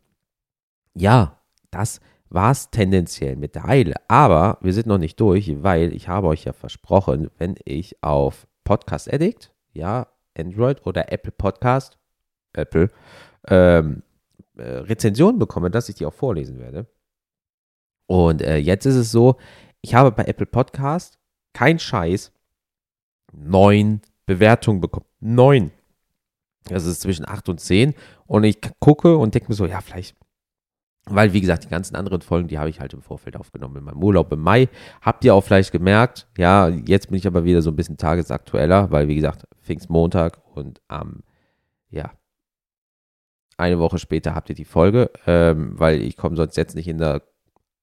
ja, 0.93 1.40
das 1.71 1.99
war 2.29 2.51
es 2.51 2.69
tendenziell 2.69 3.35
mit 3.35 3.55
der 3.55 3.67
Eile. 3.67 3.95
Aber 4.07 4.57
wir 4.61 4.73
sind 4.73 4.87
noch 4.87 4.97
nicht 4.97 5.19
durch, 5.19 5.63
weil 5.63 5.93
ich 5.93 6.07
habe 6.07 6.27
euch 6.27 6.45
ja 6.45 6.53
versprochen, 6.53 7.29
wenn 7.37 7.55
ich 7.65 8.01
auf 8.03 8.47
Podcast 8.63 9.11
Addict, 9.11 9.53
ja, 9.73 10.07
Android 10.37 10.85
oder 10.85 11.11
Apple 11.11 11.33
Podcast, 11.33 11.97
Apple, 12.53 12.89
ähm, 13.47 14.03
äh, 14.57 14.63
Rezensionen 14.63 15.39
bekomme, 15.39 15.69
dass 15.71 15.89
ich 15.89 15.95
die 15.95 16.05
auch 16.05 16.13
vorlesen 16.13 16.59
werde. 16.59 16.87
Und 18.07 18.41
äh, 18.41 18.57
jetzt 18.57 18.85
ist 18.85 18.95
es 18.95 19.11
so, 19.11 19.37
ich 19.81 19.95
habe 19.95 20.11
bei 20.11 20.25
Apple 20.25 20.45
Podcast 20.45 21.17
kein 21.53 21.79
Scheiß 21.79 22.31
neun 23.33 24.01
Bewertungen 24.25 24.81
bekommen. 24.81 25.05
Neun. 25.19 25.71
Das 26.65 26.85
ist 26.85 27.01
zwischen 27.01 27.27
acht 27.27 27.49
und 27.49 27.59
zehn. 27.59 27.93
Und 28.25 28.43
ich 28.43 28.59
gucke 28.79 29.17
und 29.17 29.33
denke 29.33 29.49
mir 29.49 29.55
so, 29.55 29.65
ja, 29.65 29.81
vielleicht 29.81 30.15
weil, 31.05 31.33
wie 31.33 31.41
gesagt, 31.41 31.63
die 31.63 31.69
ganzen 31.69 31.95
anderen 31.95 32.21
Folgen, 32.21 32.47
die 32.47 32.59
habe 32.59 32.69
ich 32.69 32.79
halt 32.79 32.93
im 32.93 33.01
Vorfeld 33.01 33.35
aufgenommen 33.35 33.77
in 33.77 33.83
meinem 33.83 34.03
Urlaub 34.03 34.31
im 34.31 34.39
Mai. 34.39 34.69
Habt 35.01 35.25
ihr 35.25 35.33
auch 35.33 35.41
vielleicht 35.41 35.71
gemerkt, 35.71 36.27
ja, 36.37 36.69
jetzt 36.69 37.07
bin 37.07 37.17
ich 37.17 37.25
aber 37.25 37.43
wieder 37.43 37.61
so 37.61 37.71
ein 37.71 37.75
bisschen 37.75 37.97
tagesaktueller, 37.97 38.91
weil, 38.91 39.07
wie 39.07 39.15
gesagt, 39.15 39.47
Pfingstmontag 39.61 40.39
und 40.55 40.81
am, 40.87 41.09
ähm, 41.09 41.23
ja, 41.89 42.11
eine 43.57 43.79
Woche 43.79 43.99
später 43.99 44.33
habt 44.33 44.49
ihr 44.49 44.55
die 44.55 44.65
Folge, 44.65 45.11
ähm, 45.27 45.79
weil 45.79 46.01
ich 46.01 46.17
komme 46.17 46.35
sonst 46.35 46.57
jetzt 46.57 46.75
nicht 46.75 46.87
in 46.87 46.97
der, 46.97 47.21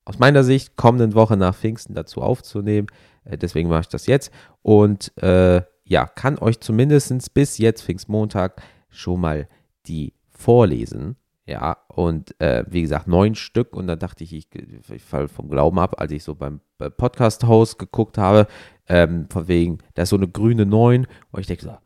aus 0.04 0.18
meiner 0.18 0.42
Sicht, 0.42 0.76
kommenden 0.76 1.14
Woche 1.14 1.36
nach 1.36 1.54
Pfingsten 1.54 1.94
dazu 1.94 2.20
aufzunehmen. 2.20 2.88
Äh, 3.24 3.38
deswegen 3.38 3.68
mache 3.68 3.82
ich 3.82 3.88
das 3.88 4.06
jetzt 4.06 4.32
und 4.62 5.16
äh, 5.22 5.62
ja, 5.84 6.06
kann 6.06 6.38
euch 6.38 6.60
zumindest 6.60 7.32
bis 7.32 7.58
jetzt 7.58 7.82
Pfingstmontag 7.82 8.60
schon 8.90 9.20
mal 9.20 9.48
die 9.86 10.14
vorlesen 10.30 11.16
ja, 11.48 11.78
und 11.88 12.38
äh, 12.42 12.64
wie 12.68 12.82
gesagt, 12.82 13.08
neun 13.08 13.34
Stück. 13.34 13.74
Und 13.74 13.86
dann 13.86 13.98
dachte 13.98 14.22
ich, 14.22 14.34
ich, 14.34 14.48
ich 14.90 15.02
falle 15.02 15.28
vom 15.28 15.48
Glauben 15.48 15.78
ab, 15.78 15.98
als 15.98 16.12
ich 16.12 16.22
so 16.22 16.34
beim 16.34 16.60
Podcast-Host 16.78 17.78
geguckt 17.78 18.18
habe, 18.18 18.46
ähm, 18.86 19.26
von 19.30 19.48
wegen, 19.48 19.78
da 19.94 20.02
ist 20.02 20.10
so 20.10 20.16
eine 20.16 20.28
grüne 20.28 20.66
neun. 20.66 21.06
Und 21.30 21.40
ich 21.40 21.46
denke 21.46 21.64
so, 21.64 21.78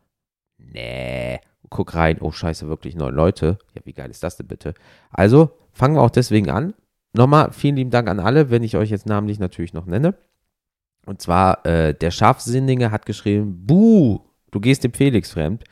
nee, 0.57 1.39
guck 1.69 1.95
rein, 1.95 2.17
oh 2.19 2.31
scheiße, 2.31 2.67
wirklich 2.67 2.95
neun 2.95 3.15
Leute. 3.15 3.57
Ja, 3.73 3.81
wie 3.85 3.93
geil 3.93 4.11
ist 4.11 4.21
das 4.21 4.35
denn 4.35 4.47
bitte? 4.47 4.73
Also, 5.11 5.51
fangen 5.71 5.95
wir 5.95 6.01
auch 6.01 6.09
deswegen 6.09 6.49
an. 6.49 6.73
Nochmal 7.13 7.53
vielen 7.53 7.77
lieben 7.77 7.89
Dank 7.89 8.09
an 8.09 8.19
alle, 8.19 8.49
wenn 8.49 8.63
ich 8.63 8.75
euch 8.75 8.89
jetzt 8.89 9.05
namentlich 9.05 9.39
natürlich 9.39 9.73
noch 9.73 9.85
nenne. 9.85 10.15
Und 11.05 11.21
zwar, 11.21 11.65
äh, 11.65 11.93
der 11.93 12.11
Scharfsinnige 12.11 12.91
hat 12.91 13.05
geschrieben, 13.05 13.65
Buh, 13.65 14.19
du 14.51 14.59
gehst 14.59 14.83
dem 14.83 14.91
Felix 14.91 15.31
fremd. 15.31 15.63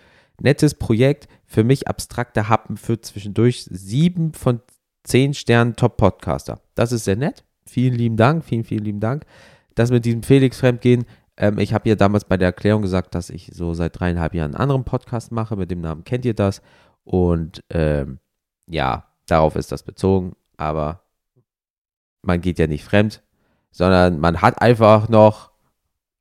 Nettes 0.41 0.75
Projekt, 0.75 1.27
für 1.45 1.63
mich 1.63 1.87
abstrakter 1.87 2.49
Happen 2.49 2.77
für 2.77 2.99
zwischendurch 3.01 3.65
sieben 3.69 4.33
von 4.33 4.61
zehn 5.03 5.33
Sternen 5.33 5.75
Top-Podcaster. 5.75 6.61
Das 6.75 6.91
ist 6.91 7.05
sehr 7.05 7.15
nett. 7.15 7.43
Vielen 7.65 7.95
lieben 7.95 8.17
Dank, 8.17 8.43
vielen, 8.43 8.63
vielen 8.63 8.83
lieben 8.83 8.99
Dank. 8.99 9.25
Das 9.75 9.91
mit 9.91 10.05
diesem 10.05 10.23
Felix-Fremdgehen, 10.23 11.05
ähm, 11.37 11.57
ich 11.59 11.73
habe 11.73 11.89
ja 11.89 11.95
damals 11.95 12.25
bei 12.25 12.37
der 12.37 12.47
Erklärung 12.47 12.81
gesagt, 12.81 13.15
dass 13.15 13.29
ich 13.29 13.51
so 13.53 13.73
seit 13.73 13.99
dreieinhalb 13.99 14.33
Jahren 14.33 14.51
einen 14.51 14.61
anderen 14.61 14.83
Podcast 14.83 15.31
mache, 15.31 15.55
mit 15.55 15.71
dem 15.71 15.81
Namen 15.81 16.03
kennt 16.03 16.25
ihr 16.25 16.33
das. 16.33 16.61
Und 17.03 17.63
ähm, 17.69 18.19
ja, 18.67 19.07
darauf 19.27 19.55
ist 19.55 19.71
das 19.71 19.83
bezogen, 19.83 20.35
aber 20.57 21.03
man 22.21 22.41
geht 22.41 22.59
ja 22.59 22.67
nicht 22.67 22.83
fremd, 22.83 23.23
sondern 23.71 24.19
man 24.19 24.41
hat 24.41 24.61
einfach 24.61 25.09
noch 25.09 25.51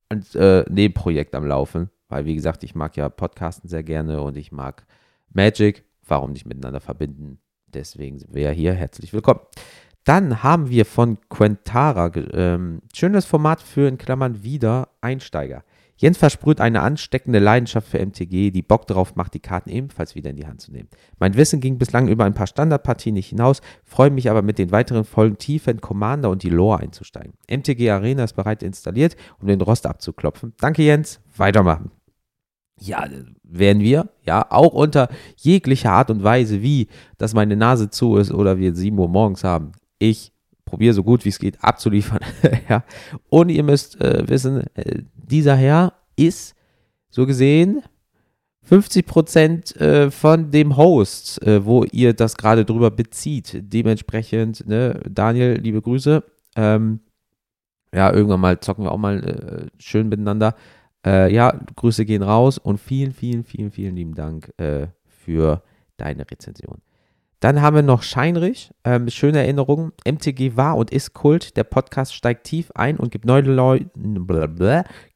ein 0.08 0.24
äh, 0.34 0.64
Nebenprojekt 0.70 1.34
am 1.34 1.46
Laufen. 1.46 1.90
Weil, 2.10 2.26
wie 2.26 2.34
gesagt, 2.34 2.64
ich 2.64 2.74
mag 2.74 2.96
ja 2.96 3.08
Podcasten 3.08 3.70
sehr 3.70 3.82
gerne 3.82 4.20
und 4.20 4.36
ich 4.36 4.52
mag 4.52 4.84
Magic. 5.32 5.84
Warum 6.06 6.32
nicht 6.32 6.44
miteinander 6.44 6.80
verbinden? 6.80 7.38
Deswegen 7.68 8.18
sind 8.18 8.34
wir 8.34 8.42
ja 8.42 8.50
hier. 8.50 8.74
Herzlich 8.74 9.12
willkommen. 9.12 9.40
Dann 10.04 10.42
haben 10.42 10.70
wir 10.70 10.86
von 10.86 11.18
Quentara, 11.28 12.10
ähm, 12.32 12.80
schönes 12.92 13.26
Format 13.26 13.62
für 13.62 13.86
in 13.86 13.96
Klammern 13.96 14.42
wieder 14.42 14.88
Einsteiger. 15.00 15.62
Jens 15.96 16.16
versprüht 16.16 16.60
eine 16.60 16.80
ansteckende 16.80 17.38
Leidenschaft 17.38 17.86
für 17.86 17.98
MTG, 18.04 18.50
die 18.50 18.62
Bock 18.62 18.86
darauf 18.86 19.16
macht, 19.16 19.34
die 19.34 19.40
Karten 19.40 19.68
ebenfalls 19.68 20.14
wieder 20.14 20.30
in 20.30 20.36
die 20.36 20.46
Hand 20.46 20.62
zu 20.62 20.72
nehmen. 20.72 20.88
Mein 21.18 21.36
Wissen 21.36 21.60
ging 21.60 21.76
bislang 21.76 22.08
über 22.08 22.24
ein 22.24 22.32
paar 22.32 22.46
Standardpartien 22.46 23.14
nicht 23.14 23.28
hinaus, 23.28 23.60
freue 23.84 24.10
mich 24.10 24.30
aber 24.30 24.40
mit 24.40 24.58
den 24.58 24.72
weiteren 24.72 25.04
Folgen 25.04 25.36
tiefer 25.36 25.70
in 25.70 25.82
Commander 25.82 26.30
und 26.30 26.42
die 26.42 26.48
Lore 26.48 26.80
einzusteigen. 26.80 27.34
MTG 27.50 27.90
Arena 27.90 28.24
ist 28.24 28.32
bereit 28.32 28.62
installiert, 28.62 29.14
um 29.40 29.46
den 29.46 29.60
Rost 29.60 29.86
abzuklopfen. 29.86 30.54
Danke 30.58 30.82
Jens, 30.82 31.20
weitermachen 31.36 31.90
ja, 32.80 33.06
werden 33.42 33.82
wir, 33.82 34.08
ja, 34.24 34.46
auch 34.50 34.72
unter 34.72 35.08
jeglicher 35.36 35.92
Art 35.92 36.10
und 36.10 36.22
Weise, 36.22 36.62
wie, 36.62 36.88
dass 37.18 37.34
meine 37.34 37.56
Nase 37.56 37.90
zu 37.90 38.16
ist 38.16 38.32
oder 38.32 38.58
wir 38.58 38.74
7 38.74 38.98
Uhr 38.98 39.08
morgens 39.08 39.44
haben. 39.44 39.72
Ich 39.98 40.32
probiere 40.64 40.94
so 40.94 41.02
gut 41.02 41.24
wie 41.24 41.28
es 41.28 41.38
geht 41.38 41.62
abzuliefern. 41.62 42.20
ja. 42.68 42.84
Und 43.28 43.50
ihr 43.50 43.62
müsst 43.62 44.00
äh, 44.00 44.26
wissen, 44.28 44.64
äh, 44.74 45.02
dieser 45.14 45.56
Herr 45.56 45.92
ist 46.16 46.54
so 47.10 47.26
gesehen 47.26 47.82
50 48.62 49.04
Prozent 49.04 49.76
äh, 49.76 50.10
von 50.10 50.50
dem 50.50 50.76
Host, 50.76 51.42
äh, 51.42 51.64
wo 51.64 51.84
ihr 51.84 52.14
das 52.14 52.36
gerade 52.36 52.64
drüber 52.64 52.90
bezieht. 52.90 53.58
Dementsprechend, 53.60 54.66
ne, 54.66 55.00
Daniel, 55.08 55.58
liebe 55.60 55.82
Grüße. 55.82 56.22
Ähm, 56.56 57.00
ja, 57.92 58.12
irgendwann 58.12 58.40
mal 58.40 58.60
zocken 58.60 58.84
wir 58.84 58.92
auch 58.92 58.98
mal 58.98 59.24
äh, 59.24 59.82
schön 59.82 60.08
miteinander. 60.08 60.54
Äh, 61.04 61.32
ja, 61.32 61.58
Grüße 61.76 62.04
gehen 62.04 62.22
raus 62.22 62.58
und 62.58 62.78
vielen, 62.78 63.12
vielen, 63.12 63.44
vielen, 63.44 63.70
vielen 63.70 63.96
lieben 63.96 64.14
Dank 64.14 64.52
äh, 64.58 64.88
für 65.06 65.62
deine 65.96 66.30
Rezension. 66.30 66.82
Dann 67.40 67.62
haben 67.62 67.76
wir 67.76 67.82
noch 67.82 68.02
Scheinrich. 68.02 68.70
Ähm, 68.84 69.08
schöne 69.08 69.38
Erinnerungen. 69.38 69.92
MTG 70.06 70.56
war 70.56 70.76
und 70.76 70.90
ist 70.90 71.14
Kult. 71.14 71.56
Der 71.56 71.64
Podcast 71.64 72.14
steigt 72.14 72.44
tief 72.44 72.70
ein 72.74 72.98
und 72.98 73.10
gibt, 73.10 73.24
Neuleu 73.24 73.80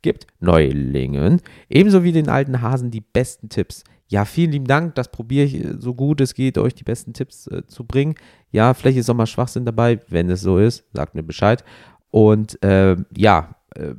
gibt 0.01 0.27
Neulingen, 0.41 1.43
ebenso 1.69 2.03
wie 2.03 2.13
den 2.13 2.31
alten 2.31 2.63
Hasen, 2.63 2.91
die 2.91 3.03
besten 3.03 3.51
Tipps. 3.51 3.85
Ja, 4.09 4.25
vielen 4.25 4.53
lieben 4.53 4.67
Dank. 4.67 4.95
Das 4.95 5.11
probiere 5.11 5.45
ich 5.45 5.55
äh, 5.55 5.75
so 5.79 5.95
gut 5.95 6.23
es 6.23 6.35
geht, 6.35 6.57
euch 6.57 6.75
die 6.75 6.85
besten 6.85 7.13
Tipps 7.13 7.47
äh, 7.47 7.67
zu 7.67 7.85
bringen. 7.85 8.15
Ja, 8.51 8.73
vielleicht 8.73 8.97
ist 8.97 9.11
auch 9.11 9.15
mal 9.15 9.27
Schwachsinn 9.27 9.67
dabei. 9.67 10.01
Wenn 10.09 10.31
es 10.31 10.41
so 10.41 10.59
ist, 10.59 10.85
sagt 10.95 11.15
mir 11.15 11.23
Bescheid. 11.23 11.63
Und 12.11 12.63
äh, 12.63 12.97
ja, 13.15 13.57
äh, 13.75 13.95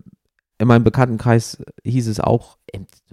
in 0.58 0.68
meinem 0.68 0.84
Bekanntenkreis 0.84 1.64
hieß 1.84 2.08
es 2.08 2.20
auch, 2.20 2.58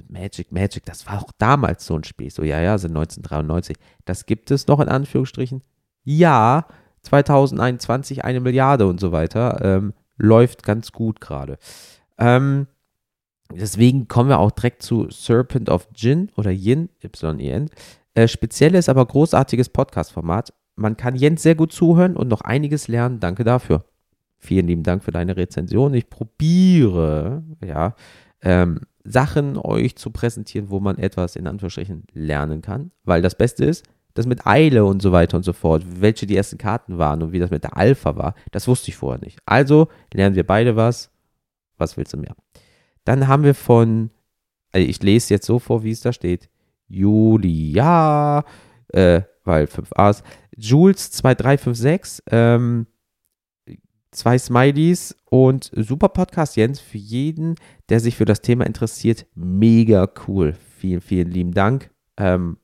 Magic, 0.08 0.52
Magic, 0.52 0.84
das 0.84 1.06
war 1.06 1.20
auch 1.22 1.32
damals 1.38 1.86
so 1.86 1.96
ein 1.96 2.04
Spiel. 2.04 2.30
So, 2.30 2.42
ja, 2.42 2.60
ja, 2.60 2.78
sind 2.78 2.90
1993. 2.90 3.76
Das 4.04 4.26
gibt 4.26 4.50
es 4.50 4.66
noch 4.66 4.80
in 4.80 4.88
Anführungsstrichen. 4.88 5.62
Ja, 6.04 6.66
2021 7.02 8.24
eine 8.24 8.40
Milliarde 8.40 8.86
und 8.86 9.00
so 9.00 9.12
weiter. 9.12 9.60
Ähm, 9.62 9.92
läuft 10.16 10.62
ganz 10.62 10.92
gut 10.92 11.20
gerade. 11.20 11.58
Ähm, 12.18 12.68
deswegen 13.52 14.06
kommen 14.06 14.28
wir 14.28 14.38
auch 14.38 14.52
direkt 14.52 14.82
zu 14.82 15.08
Serpent 15.10 15.68
of 15.68 15.88
Jin 15.94 16.30
oder 16.36 16.50
Yin, 16.50 16.90
Y-E-N. 17.02 17.70
Äh, 18.14 18.28
spezielles, 18.28 18.88
aber 18.88 19.04
großartiges 19.04 19.70
Podcast-Format. 19.70 20.52
Man 20.76 20.96
kann 20.96 21.16
Jens 21.16 21.42
sehr 21.42 21.54
gut 21.54 21.72
zuhören 21.72 22.16
und 22.16 22.28
noch 22.28 22.42
einiges 22.42 22.88
lernen. 22.88 23.20
Danke 23.20 23.44
dafür. 23.44 23.84
Vielen 24.42 24.66
lieben 24.66 24.82
Dank 24.82 25.04
für 25.04 25.12
deine 25.12 25.36
Rezension. 25.36 25.94
Ich 25.94 26.10
probiere, 26.10 27.42
ja, 27.64 27.94
ähm, 28.42 28.80
Sachen 29.04 29.56
euch 29.56 29.96
zu 29.96 30.10
präsentieren, 30.10 30.70
wo 30.70 30.80
man 30.80 30.98
etwas 30.98 31.36
in 31.36 31.46
Anführungsstrichen 31.46 32.04
lernen 32.12 32.60
kann. 32.60 32.90
Weil 33.04 33.22
das 33.22 33.36
Beste 33.36 33.64
ist, 33.64 33.84
das 34.14 34.26
mit 34.26 34.46
Eile 34.46 34.84
und 34.84 35.00
so 35.00 35.12
weiter 35.12 35.36
und 35.36 35.42
so 35.42 35.52
fort, 35.52 35.84
welche 36.00 36.26
die 36.26 36.36
ersten 36.36 36.58
Karten 36.58 36.98
waren 36.98 37.22
und 37.22 37.32
wie 37.32 37.38
das 37.38 37.50
mit 37.50 37.64
der 37.64 37.76
Alpha 37.76 38.16
war, 38.16 38.34
das 38.50 38.68
wusste 38.68 38.90
ich 38.90 38.96
vorher 38.96 39.20
nicht. 39.20 39.38
Also 39.46 39.88
lernen 40.12 40.36
wir 40.36 40.46
beide 40.46 40.76
was. 40.76 41.10
Was 41.78 41.96
willst 41.96 42.12
du 42.12 42.18
mehr? 42.18 42.36
Dann 43.04 43.26
haben 43.26 43.44
wir 43.44 43.54
von 43.54 44.10
also 44.72 44.88
ich 44.88 45.02
lese 45.02 45.34
jetzt 45.34 45.46
so 45.46 45.58
vor, 45.58 45.84
wie 45.84 45.90
es 45.90 46.00
da 46.00 46.12
steht. 46.12 46.48
Julia, 46.88 48.44
äh, 48.88 49.22
weil 49.44 49.66
5 49.66 49.90
A's. 49.94 50.22
Jules 50.56 51.10
2356, 51.12 52.24
ähm, 52.30 52.86
zwei 54.12 54.38
Smileys 54.38 55.16
und 55.28 55.70
super 55.74 56.08
Podcast, 56.10 56.56
Jens, 56.56 56.78
für 56.78 56.98
jeden, 56.98 57.56
der 57.88 58.00
sich 58.00 58.16
für 58.16 58.24
das 58.24 58.40
Thema 58.40 58.64
interessiert. 58.64 59.26
Mega 59.34 60.08
cool. 60.28 60.54
Vielen, 60.78 61.00
vielen 61.00 61.30
lieben 61.30 61.52
Dank. 61.52 61.90
Ähm, 62.16 62.58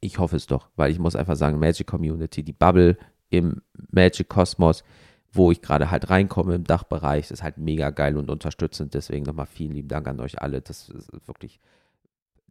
ich 0.00 0.18
hoffe 0.18 0.36
es 0.36 0.46
doch, 0.46 0.68
weil 0.76 0.92
ich 0.92 0.98
muss 0.98 1.16
einfach 1.16 1.36
sagen, 1.36 1.58
Magic 1.58 1.86
Community, 1.86 2.42
die 2.42 2.52
Bubble 2.52 2.96
im 3.30 3.62
Magic 3.90 4.28
Kosmos, 4.28 4.84
wo 5.32 5.50
ich 5.50 5.62
gerade 5.62 5.90
halt 5.90 6.10
reinkomme 6.10 6.54
im 6.54 6.64
Dachbereich, 6.64 7.30
ist 7.30 7.42
halt 7.42 7.58
mega 7.58 7.90
geil 7.90 8.16
und 8.16 8.30
unterstützend. 8.30 8.94
Deswegen 8.94 9.24
nochmal 9.24 9.46
vielen 9.46 9.72
lieben 9.72 9.88
Dank 9.88 10.06
an 10.06 10.20
euch 10.20 10.40
alle. 10.40 10.60
Das 10.60 10.88
ist 10.88 11.10
wirklich 11.26 11.60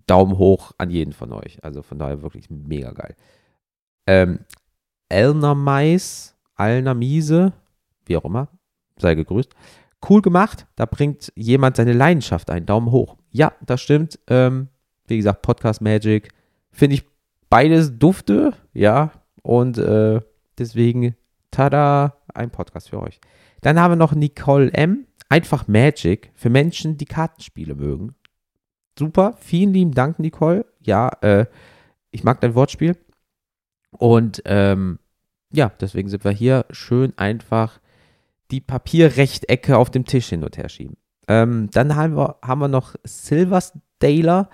Daumen 0.08 0.38
hoch 0.38 0.72
an 0.78 0.90
jeden 0.90 1.14
von 1.14 1.32
euch. 1.32 1.64
Also 1.64 1.82
von 1.82 2.00
daher 2.00 2.22
wirklich 2.22 2.50
mega 2.50 2.92
geil. 2.92 3.16
Ähm, 4.08 4.40
Elner 5.10 5.56
Mais, 5.56 6.36
Alner 6.56 6.94
Miese, 6.94 7.54
wie 8.06 8.18
auch 8.18 8.26
immer, 8.26 8.50
sei 8.98 9.16
gegrüßt. 9.16 9.54
Cool 10.08 10.22
gemacht, 10.22 10.68
da 10.76 10.86
bringt 10.86 11.32
jemand 11.36 11.78
seine 11.78 11.94
Leidenschaft 11.94 12.50
ein. 12.50 12.66
Daumen 12.66 12.92
hoch. 12.92 13.18
Ja, 13.32 13.54
das 13.66 13.82
stimmt. 13.82 14.20
Ähm, 14.28 14.68
wie 15.08 15.18
gesagt, 15.18 15.42
Podcast 15.42 15.82
Magic. 15.82 16.30
Finde 16.72 16.96
ich 16.96 17.06
beides 17.50 17.98
dufte, 17.98 18.54
ja. 18.74 19.12
Und 19.42 19.78
äh, 19.78 20.22
deswegen, 20.58 21.16
tada, 21.52 22.18
ein 22.34 22.52
Podcast 22.52 22.90
für 22.90 23.02
euch. 23.02 23.20
Dann 23.62 23.80
haben 23.80 23.92
wir 23.92 23.96
noch 23.96 24.14
Nicole 24.14 24.72
M. 24.74 25.06
Einfach 25.30 25.68
Magic 25.68 26.32
für 26.36 26.50
Menschen, 26.50 26.98
die 26.98 27.06
Kartenspiele 27.06 27.76
mögen. 27.76 28.16
Super, 28.98 29.36
vielen 29.40 29.74
lieben 29.74 29.92
Dank, 29.92 30.20
Nicole. 30.20 30.66
Ja, 30.82 31.10
äh, 31.22 31.46
ich 32.12 32.24
mag 32.24 32.40
dein 32.42 32.56
Wortspiel. 32.56 32.96
Und 33.92 34.42
ähm, 34.46 35.00
ja, 35.52 35.72
deswegen 35.80 36.10
sind 36.10 36.24
wir 36.24 36.32
hier 36.32 36.66
schön 36.70 37.14
einfach 37.18 37.80
die 38.56 38.62
Papierrechtecke 38.62 39.78
auf 39.78 39.92
dem 39.92 40.06
Tisch 40.06 40.30
hin 40.30 40.44
und 40.44 40.58
her 40.58 40.70
schieben. 40.70 40.96
Ähm, 41.28 41.70
dann 41.72 41.96
haben 41.96 42.16
wir, 42.16 42.38
haben 42.42 42.62
wir 42.62 42.70
noch 42.70 42.96
Silversdaler, 43.04 44.50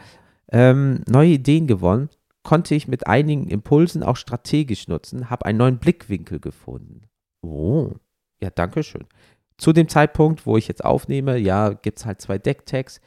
ähm, 0.51 1.03
neue 1.08 1.34
Ideen 1.34 1.67
gewonnen. 1.67 2.10
Konnte 2.41 2.74
ich 2.74 2.88
mit 2.88 3.05
einigen 3.05 3.48
Impulsen 3.48 4.01
auch 4.01 4.15
strategisch 4.17 4.88
nutzen, 4.88 5.29
habe 5.29 5.46
einen 5.46 5.60
neuen 5.60 5.77
Blickwinkel 5.77 6.39
gefunden. 6.39 7.03
Oh, 7.43 7.91
ja, 8.41 8.50
danke 8.50 8.81
schön. 8.81 9.05
Zu 9.58 9.72
dem 9.72 9.88
Zeitpunkt, 9.88 10.48
wo 10.48 10.58
ich 10.58 10.67
jetzt 10.67 10.84
aufnehme, 10.84 11.38
ja, 11.38 11.70
gibt 11.70 12.00
es 12.00 12.05
halt 12.08 12.20
zwei 12.20 12.39
Decktags 12.39 13.00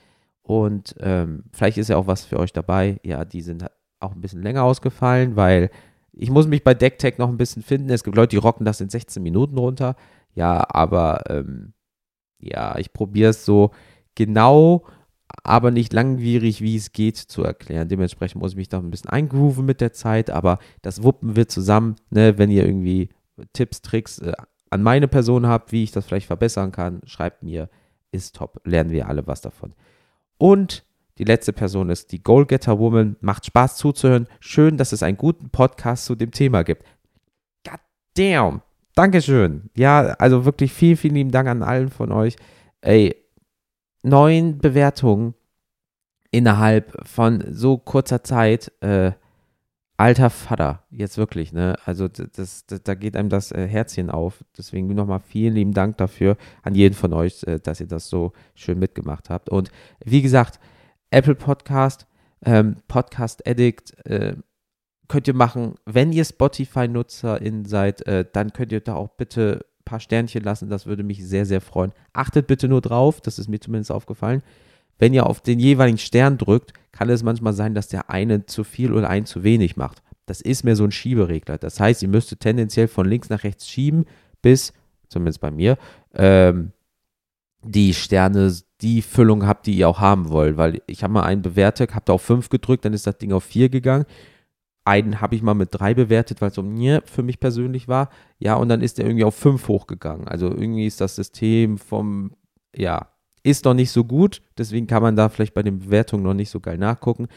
und 0.43 0.95
ähm, 1.01 1.43
vielleicht 1.53 1.79
ist 1.79 1.89
ja 1.89 1.97
auch 1.97 2.07
was 2.07 2.25
für 2.25 2.39
euch 2.39 2.53
dabei. 2.53 3.01
Ja, 3.03 3.25
die 3.25 3.43
sind 3.43 3.67
auch 3.99 4.13
ein 4.13 4.21
bisschen 4.21 4.43
länger 4.43 4.63
ausgefallen, 4.63 5.35
weil 5.35 5.71
ich 6.13 6.31
muss 6.31 6.47
mich 6.47 6.63
bei 6.63 6.75
Decktech 6.75 7.19
noch 7.19 7.29
ein 7.29 7.37
bisschen 7.37 7.63
finden. 7.63 7.91
Es 7.91 8.05
gibt 8.05 8.17
Leute, 8.17 8.31
die 8.31 8.37
rocken 8.37 8.65
das 8.65 8.81
in 8.81 8.89
16 8.89 9.23
Minuten 9.23 9.59
runter. 9.59 9.97
Ja, 10.35 10.67
aber 10.69 11.25
ähm, 11.31 11.75
ja, 12.39 12.77
ich 12.79 12.93
probiere 12.93 13.31
es 13.31 13.45
so 13.45 13.71
genau, 14.15 14.85
aber 15.43 15.71
nicht 15.71 15.93
langwierig, 15.93 16.61
wie 16.61 16.77
es 16.77 16.93
geht, 16.93 17.17
zu 17.17 17.43
erklären. 17.43 17.89
Dementsprechend 17.89 18.41
muss 18.41 18.53
ich 18.53 18.57
mich 18.57 18.69
da 18.69 18.79
ein 18.79 18.91
bisschen 18.91 19.11
eingrooven 19.11 19.65
mit 19.65 19.81
der 19.81 19.93
Zeit, 19.93 20.31
aber 20.31 20.59
das 20.83 21.03
wuppen 21.03 21.37
wir 21.37 21.49
zusammen, 21.49 21.97
ne, 22.11 22.39
wenn 22.39 22.51
ihr 22.51 22.65
irgendwie 22.65 23.09
Tipps, 23.53 23.83
Tricks 23.83 24.19
äh, 24.19 24.33
an 24.71 24.83
meine 24.83 25.09
Person 25.09 25.47
habt, 25.47 25.73
wie 25.73 25.85
ich 25.85 25.93
das 25.93 26.07
vielleicht 26.07 26.27
verbessern 26.27 26.73
kann, 26.73 27.01
schreibt 27.05 27.43
mir, 27.43 27.69
ist 28.11 28.37
top. 28.37 28.61
Lernen 28.65 28.91
wir 28.91 29.09
alle 29.09 29.27
was 29.27 29.41
davon. 29.41 29.75
Und 30.39 30.85
die 31.19 31.25
letzte 31.25 31.53
Person 31.53 31.91
ist 31.91 32.11
die 32.13 32.23
Goalgetter 32.23 32.79
Woman. 32.79 33.17
Macht 33.21 33.47
Spaß 33.47 33.77
zuzuhören. 33.77 34.27
Schön, 34.41 34.77
dass 34.77 34.93
es 34.93 35.03
einen 35.03 35.17
guten 35.17 35.51
Podcast 35.51 36.07
zu 36.07 36.17
dem 36.17 36.33
Thema 36.33 36.63
gibt. 36.63 36.85
God 37.65 37.81
damn. 38.15 38.63
Dankeschön. 38.95 39.71
Ja, 39.77 40.15
also 40.19 40.45
wirklich 40.45 40.73
vielen, 40.73 40.97
vielen 40.97 41.15
lieben 41.15 41.31
Dank 41.33 41.49
an 41.49 41.63
allen 41.63 41.91
von 41.91 42.13
euch. 42.13 42.37
Ey, 42.81 43.17
neun 44.03 44.59
Bewertungen 44.59 45.35
innerhalb 46.31 46.95
von 47.07 47.45
so 47.51 47.79
kurzer 47.79 48.23
Zeit. 48.23 48.73
Äh, 48.81 49.13
alter 49.97 50.31
Vater, 50.31 50.83
jetzt 50.91 51.19
wirklich, 51.19 51.53
ne? 51.53 51.77
Also 51.85 52.09
das, 52.09 52.67
das, 52.67 52.83
da 52.83 52.95
geht 52.95 53.17
einem 53.17 53.29
das 53.29 53.53
äh, 53.53 53.67
Herzchen 53.67 54.11
auf. 54.11 54.45
Deswegen 54.57 54.93
nochmal 54.95 55.21
vielen 55.21 55.55
lieben 55.55 55.73
Dank 55.73 55.97
dafür 55.99 56.37
an 56.63 56.75
jeden 56.75 56.95
von 56.95 57.13
euch, 57.13 57.43
äh, 57.45 57.59
dass 57.59 57.81
ihr 57.81 57.87
das 57.87 58.09
so 58.09 58.33
schön 58.55 58.79
mitgemacht 58.79 59.31
habt. 59.31 59.49
Und 59.49 59.71
wie 60.05 60.23
gesagt, 60.23 60.61
Apple 61.11 61.37
Podcast, 61.37 62.07
ähm, 62.45 62.77
Podcast 62.89 63.47
Addict, 63.47 64.07
äh, 64.07 64.37
könnt 65.09 65.29
ihr 65.29 65.35
machen, 65.35 65.75
wenn 65.85 66.13
ihr 66.13 66.25
Spotify-NutzerInnen 66.25 67.65
seid, 67.65 68.07
äh, 68.07 68.25
dann 68.31 68.53
könnt 68.53 68.73
ihr 68.73 68.81
da 68.81 68.95
auch 68.95 69.11
bitte 69.11 69.65
ein 69.81 69.85
paar 69.85 70.01
Sternchen 70.01 70.43
lassen. 70.43 70.71
Das 70.71 70.87
würde 70.87 71.03
mich 71.03 71.25
sehr, 71.27 71.47
sehr 71.47 71.61
freuen. 71.61 71.93
Achtet 72.13 72.47
bitte 72.47 72.69
nur 72.69 72.81
drauf, 72.81 73.21
das 73.21 73.39
ist 73.39 73.49
mir 73.49 73.61
zumindest 73.61 73.93
aufgefallen. 73.93 74.43
Wenn 74.99 75.13
ihr 75.13 75.27
auf 75.27 75.41
den 75.41 75.59
jeweiligen 75.59 75.99
Stern 75.99 76.39
drückt, 76.39 76.73
kann 76.93 77.11
es 77.11 77.23
manchmal 77.23 77.53
sein, 77.53 77.75
dass 77.75 77.89
der 77.89 78.11
eine 78.11 78.47
zu 78.47 78.65
viel 78.65 78.93
oder 78.93 79.11
einen 79.11 79.27
zu 79.27 79.43
wenig 79.43 79.77
macht. 79.77 80.03
Das 80.27 80.41
ist 80.41 80.65
mehr 80.65 80.77
so 80.77 80.85
ein 80.85 80.93
Schieberegler. 80.93 81.59
Das 81.59 81.81
heißt, 81.81 82.03
ihr 82.03 82.09
müsstet 82.09 82.41
tendenziell 82.41 82.89
von 82.89 83.07
links 83.07 83.29
nach 83.29 83.45
rechts 83.45 83.69
schieben, 83.69 84.07
bis, 84.41 84.73
zumindest 85.09 85.41
bei 85.41 85.51
mir, 85.51 85.77
ähm, 86.15 86.73
die 87.63 87.95
Sterne, 87.95 88.55
die 88.81 89.03
Füllung 89.03 89.47
habt, 89.47 89.67
die 89.67 89.77
ihr 89.77 89.89
auch 89.89 90.01
haben 90.01 90.29
wollt. 90.31 90.57
Weil 90.57 90.81
ich 90.87 91.03
habe 91.03 91.13
mal 91.13 91.25
einen 91.25 91.43
bewertet, 91.43 91.95
habt 91.95 92.09
auf 92.09 92.23
5 92.23 92.49
gedrückt, 92.49 92.85
dann 92.85 92.93
ist 92.93 93.07
das 93.07 93.19
Ding 93.19 93.33
auf 93.33 93.45
4 93.45 93.69
gegangen. 93.69 94.07
Einen 94.85 95.21
habe 95.21 95.35
ich 95.35 95.43
mal 95.43 95.55
mit 95.55 95.71
3 95.73 95.95
bewertet, 95.95 96.41
weil 96.41 96.49
es 96.49 96.55
so 96.55 96.63
mir 96.63 97.03
für 97.07 97.23
mich 97.23 97.41
persönlich 97.41 97.89
war. 97.89 98.11
Ja, 98.39 98.55
und 98.57 98.69
dann 98.69 98.83
ist 98.83 98.99
der 98.99 99.07
irgendwie 99.07 99.25
auf 99.25 99.35
5 99.35 99.67
hochgegangen. 99.69 100.29
Also 100.29 100.49
irgendwie 100.49 100.87
ist 100.87 101.01
das 101.01 101.17
System 101.17 101.79
vom, 101.79 102.33
ja, 102.75 103.09
ist 103.43 103.65
noch 103.65 103.75
nicht 103.75 103.91
so 103.91 104.05
gut, 104.05 104.43
deswegen 104.59 104.87
kann 104.87 105.03
man 105.03 105.17
da 105.17 105.29
vielleicht 105.29 105.55
bei 105.55 105.63
den 105.63 105.79
Bewertungen 105.79 106.23
noch 106.23 106.35
nicht 106.35 106.51
so 106.51 106.61
geil 106.61 106.79
nachgucken. 106.79 107.29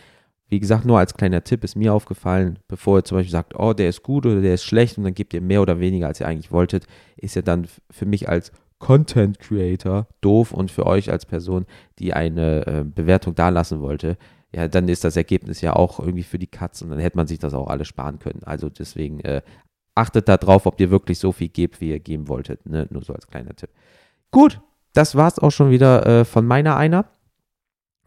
Wie 0.50 0.60
gesagt, 0.60 0.86
nur 0.86 0.98
als 0.98 1.14
kleiner 1.14 1.44
Tipp 1.44 1.66
ist 1.66 1.76
mir 1.76 1.94
aufgefallen, 1.94 2.60
bevor 2.70 3.00
ihr 3.00 3.04
zum 3.04 3.18
Beispiel 3.18 3.32
sagt, 3.32 3.60
oh, 3.60 3.74
der 3.74 3.90
ist 3.90 4.04
gut 4.04 4.26
oder 4.26 4.42
der 4.42 4.54
ist 4.54 4.64
schlecht 4.64 4.98
und 4.98 5.04
dann 5.04 5.14
gebt 5.14 5.34
ihr 5.34 5.42
mehr 5.42 5.62
oder 5.62 5.82
weniger, 5.82 6.08
als 6.08 6.22
ihr 6.22 6.28
eigentlich 6.28 6.52
wolltet, 6.52 6.88
ist 7.18 7.36
ja 7.36 7.42
dann 7.42 7.68
für 7.92 8.06
mich 8.06 8.30
als 8.30 8.54
Content 8.80 9.40
Creator 9.40 10.08
doof 10.22 10.54
und 10.54 10.72
für 10.72 10.86
euch 10.86 11.12
als 11.12 11.26
Person, 11.26 11.66
die 12.00 12.14
eine 12.14 12.66
äh, 12.66 12.84
Bewertung 12.86 13.36
dalassen 13.36 13.82
wollte, 13.82 14.18
ja, 14.54 14.68
dann 14.68 14.88
ist 14.88 15.04
das 15.04 15.18
Ergebnis 15.18 15.62
ja 15.62 15.76
auch 15.76 16.00
irgendwie 16.00 16.24
für 16.24 16.40
die 16.40 16.48
Katz 16.48 16.82
und 16.82 16.90
dann 16.90 17.00
hätte 17.00 17.18
man 17.18 17.28
sich 17.28 17.40
das 17.40 17.54
auch 17.54 17.68
alles 17.68 17.88
sparen 17.88 18.20
können. 18.20 18.44
Also 18.44 18.70
deswegen 18.70 19.20
äh, 19.22 19.42
achtet 19.96 20.30
da 20.30 20.38
drauf, 20.38 20.66
ob 20.66 20.80
ihr 20.80 20.90
wirklich 20.90 21.20
so 21.20 21.32
viel 21.32 21.50
gebt, 21.50 21.82
wie 21.82 21.90
ihr 21.90 22.00
geben 22.00 22.28
wolltet. 22.28 22.66
Ne? 22.66 22.88
Nur 22.90 23.04
so 23.04 23.14
als 23.14 23.28
kleiner 23.28 23.56
Tipp. 23.56 23.70
Gut, 24.32 24.62
das 24.94 25.16
war 25.16 25.28
es 25.28 25.40
auch 25.40 25.52
schon 25.52 25.70
wieder 25.70 26.06
äh, 26.06 26.26
von 26.26 26.46
meiner 26.46 26.78
einer. 26.78 27.06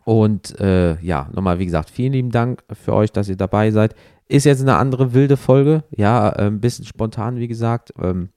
Und 0.05 0.59
äh, 0.61 1.01
ja, 1.03 1.29
nochmal, 1.33 1.59
wie 1.59 1.67
gesagt, 1.67 1.91
vielen 1.91 2.15
lieben 2.15 2.31
Dank 2.31 2.65
für 2.73 2.95
euch, 2.95 3.13
dass 3.13 3.29
ihr 3.29 3.37
dabei 3.37 3.71
seid. 3.71 3.95
Ist 4.29 4.45
jetzt 4.45 4.63
eine 4.63 4.77
andere 4.77 5.13
wilde 5.13 5.37
Folge. 5.37 5.85
Ja, 5.91 6.31
äh, 6.31 6.47
ein 6.47 6.61
bisschen 6.61 6.87
spontan, 6.87 7.37
wie 7.37 7.49
gesagt. 7.49 7.93
Ähm, 8.01 8.31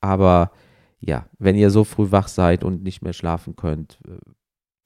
aber 0.00 0.52
ja, 1.00 1.26
wenn 1.38 1.56
ihr 1.56 1.70
so 1.70 1.84
früh 1.84 2.10
wach 2.10 2.28
seid 2.28 2.64
und 2.64 2.82
nicht 2.82 3.02
mehr 3.02 3.12
schlafen 3.12 3.56
könnt, 3.56 3.98
äh, 4.06 4.18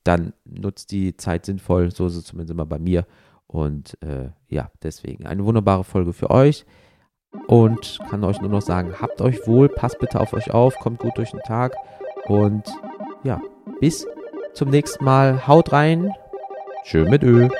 dann 0.07 0.33
nutzt 0.45 0.91
die 0.93 1.17
Zeit 1.17 1.47
sinnvoll. 1.47 1.91
So 1.91 2.07
ist 2.07 2.17
es 2.17 2.25
zumindest 2.25 2.53
immer 2.53 2.67
bei 2.67 2.79
mir. 2.79 3.07
Und 3.47 4.01
äh, 4.03 4.31
ja, 4.49 4.71
deswegen 4.83 5.27
eine 5.27 5.45
wunderbare 5.45 5.85
Folge 5.85 6.13
für 6.13 6.31
euch. 6.31 6.65
Und 7.49 7.99
kann 8.09 8.25
euch 8.25 8.41
nur 8.41 8.51
noch 8.51 8.63
sagen, 8.63 8.95
habt 9.01 9.21
euch 9.21 9.47
wohl, 9.47 9.69
passt 9.69 9.99
bitte 9.99 10.21
auf 10.21 10.33
euch 10.33 10.53
auf, 10.53 10.77
kommt 10.79 11.01
gut 11.01 11.19
durch 11.19 11.33
den 11.33 11.41
Tag. 11.41 11.75
Und 12.27 12.65
ja, 13.25 13.41
bis 13.81 14.07
zum 14.55 14.71
nächsten 14.71 15.05
Mal. 15.05 15.47
Haut 15.47 15.73
rein. 15.73 16.13
Schön 16.85 17.11
mit 17.11 17.23
Öl. 17.23 17.51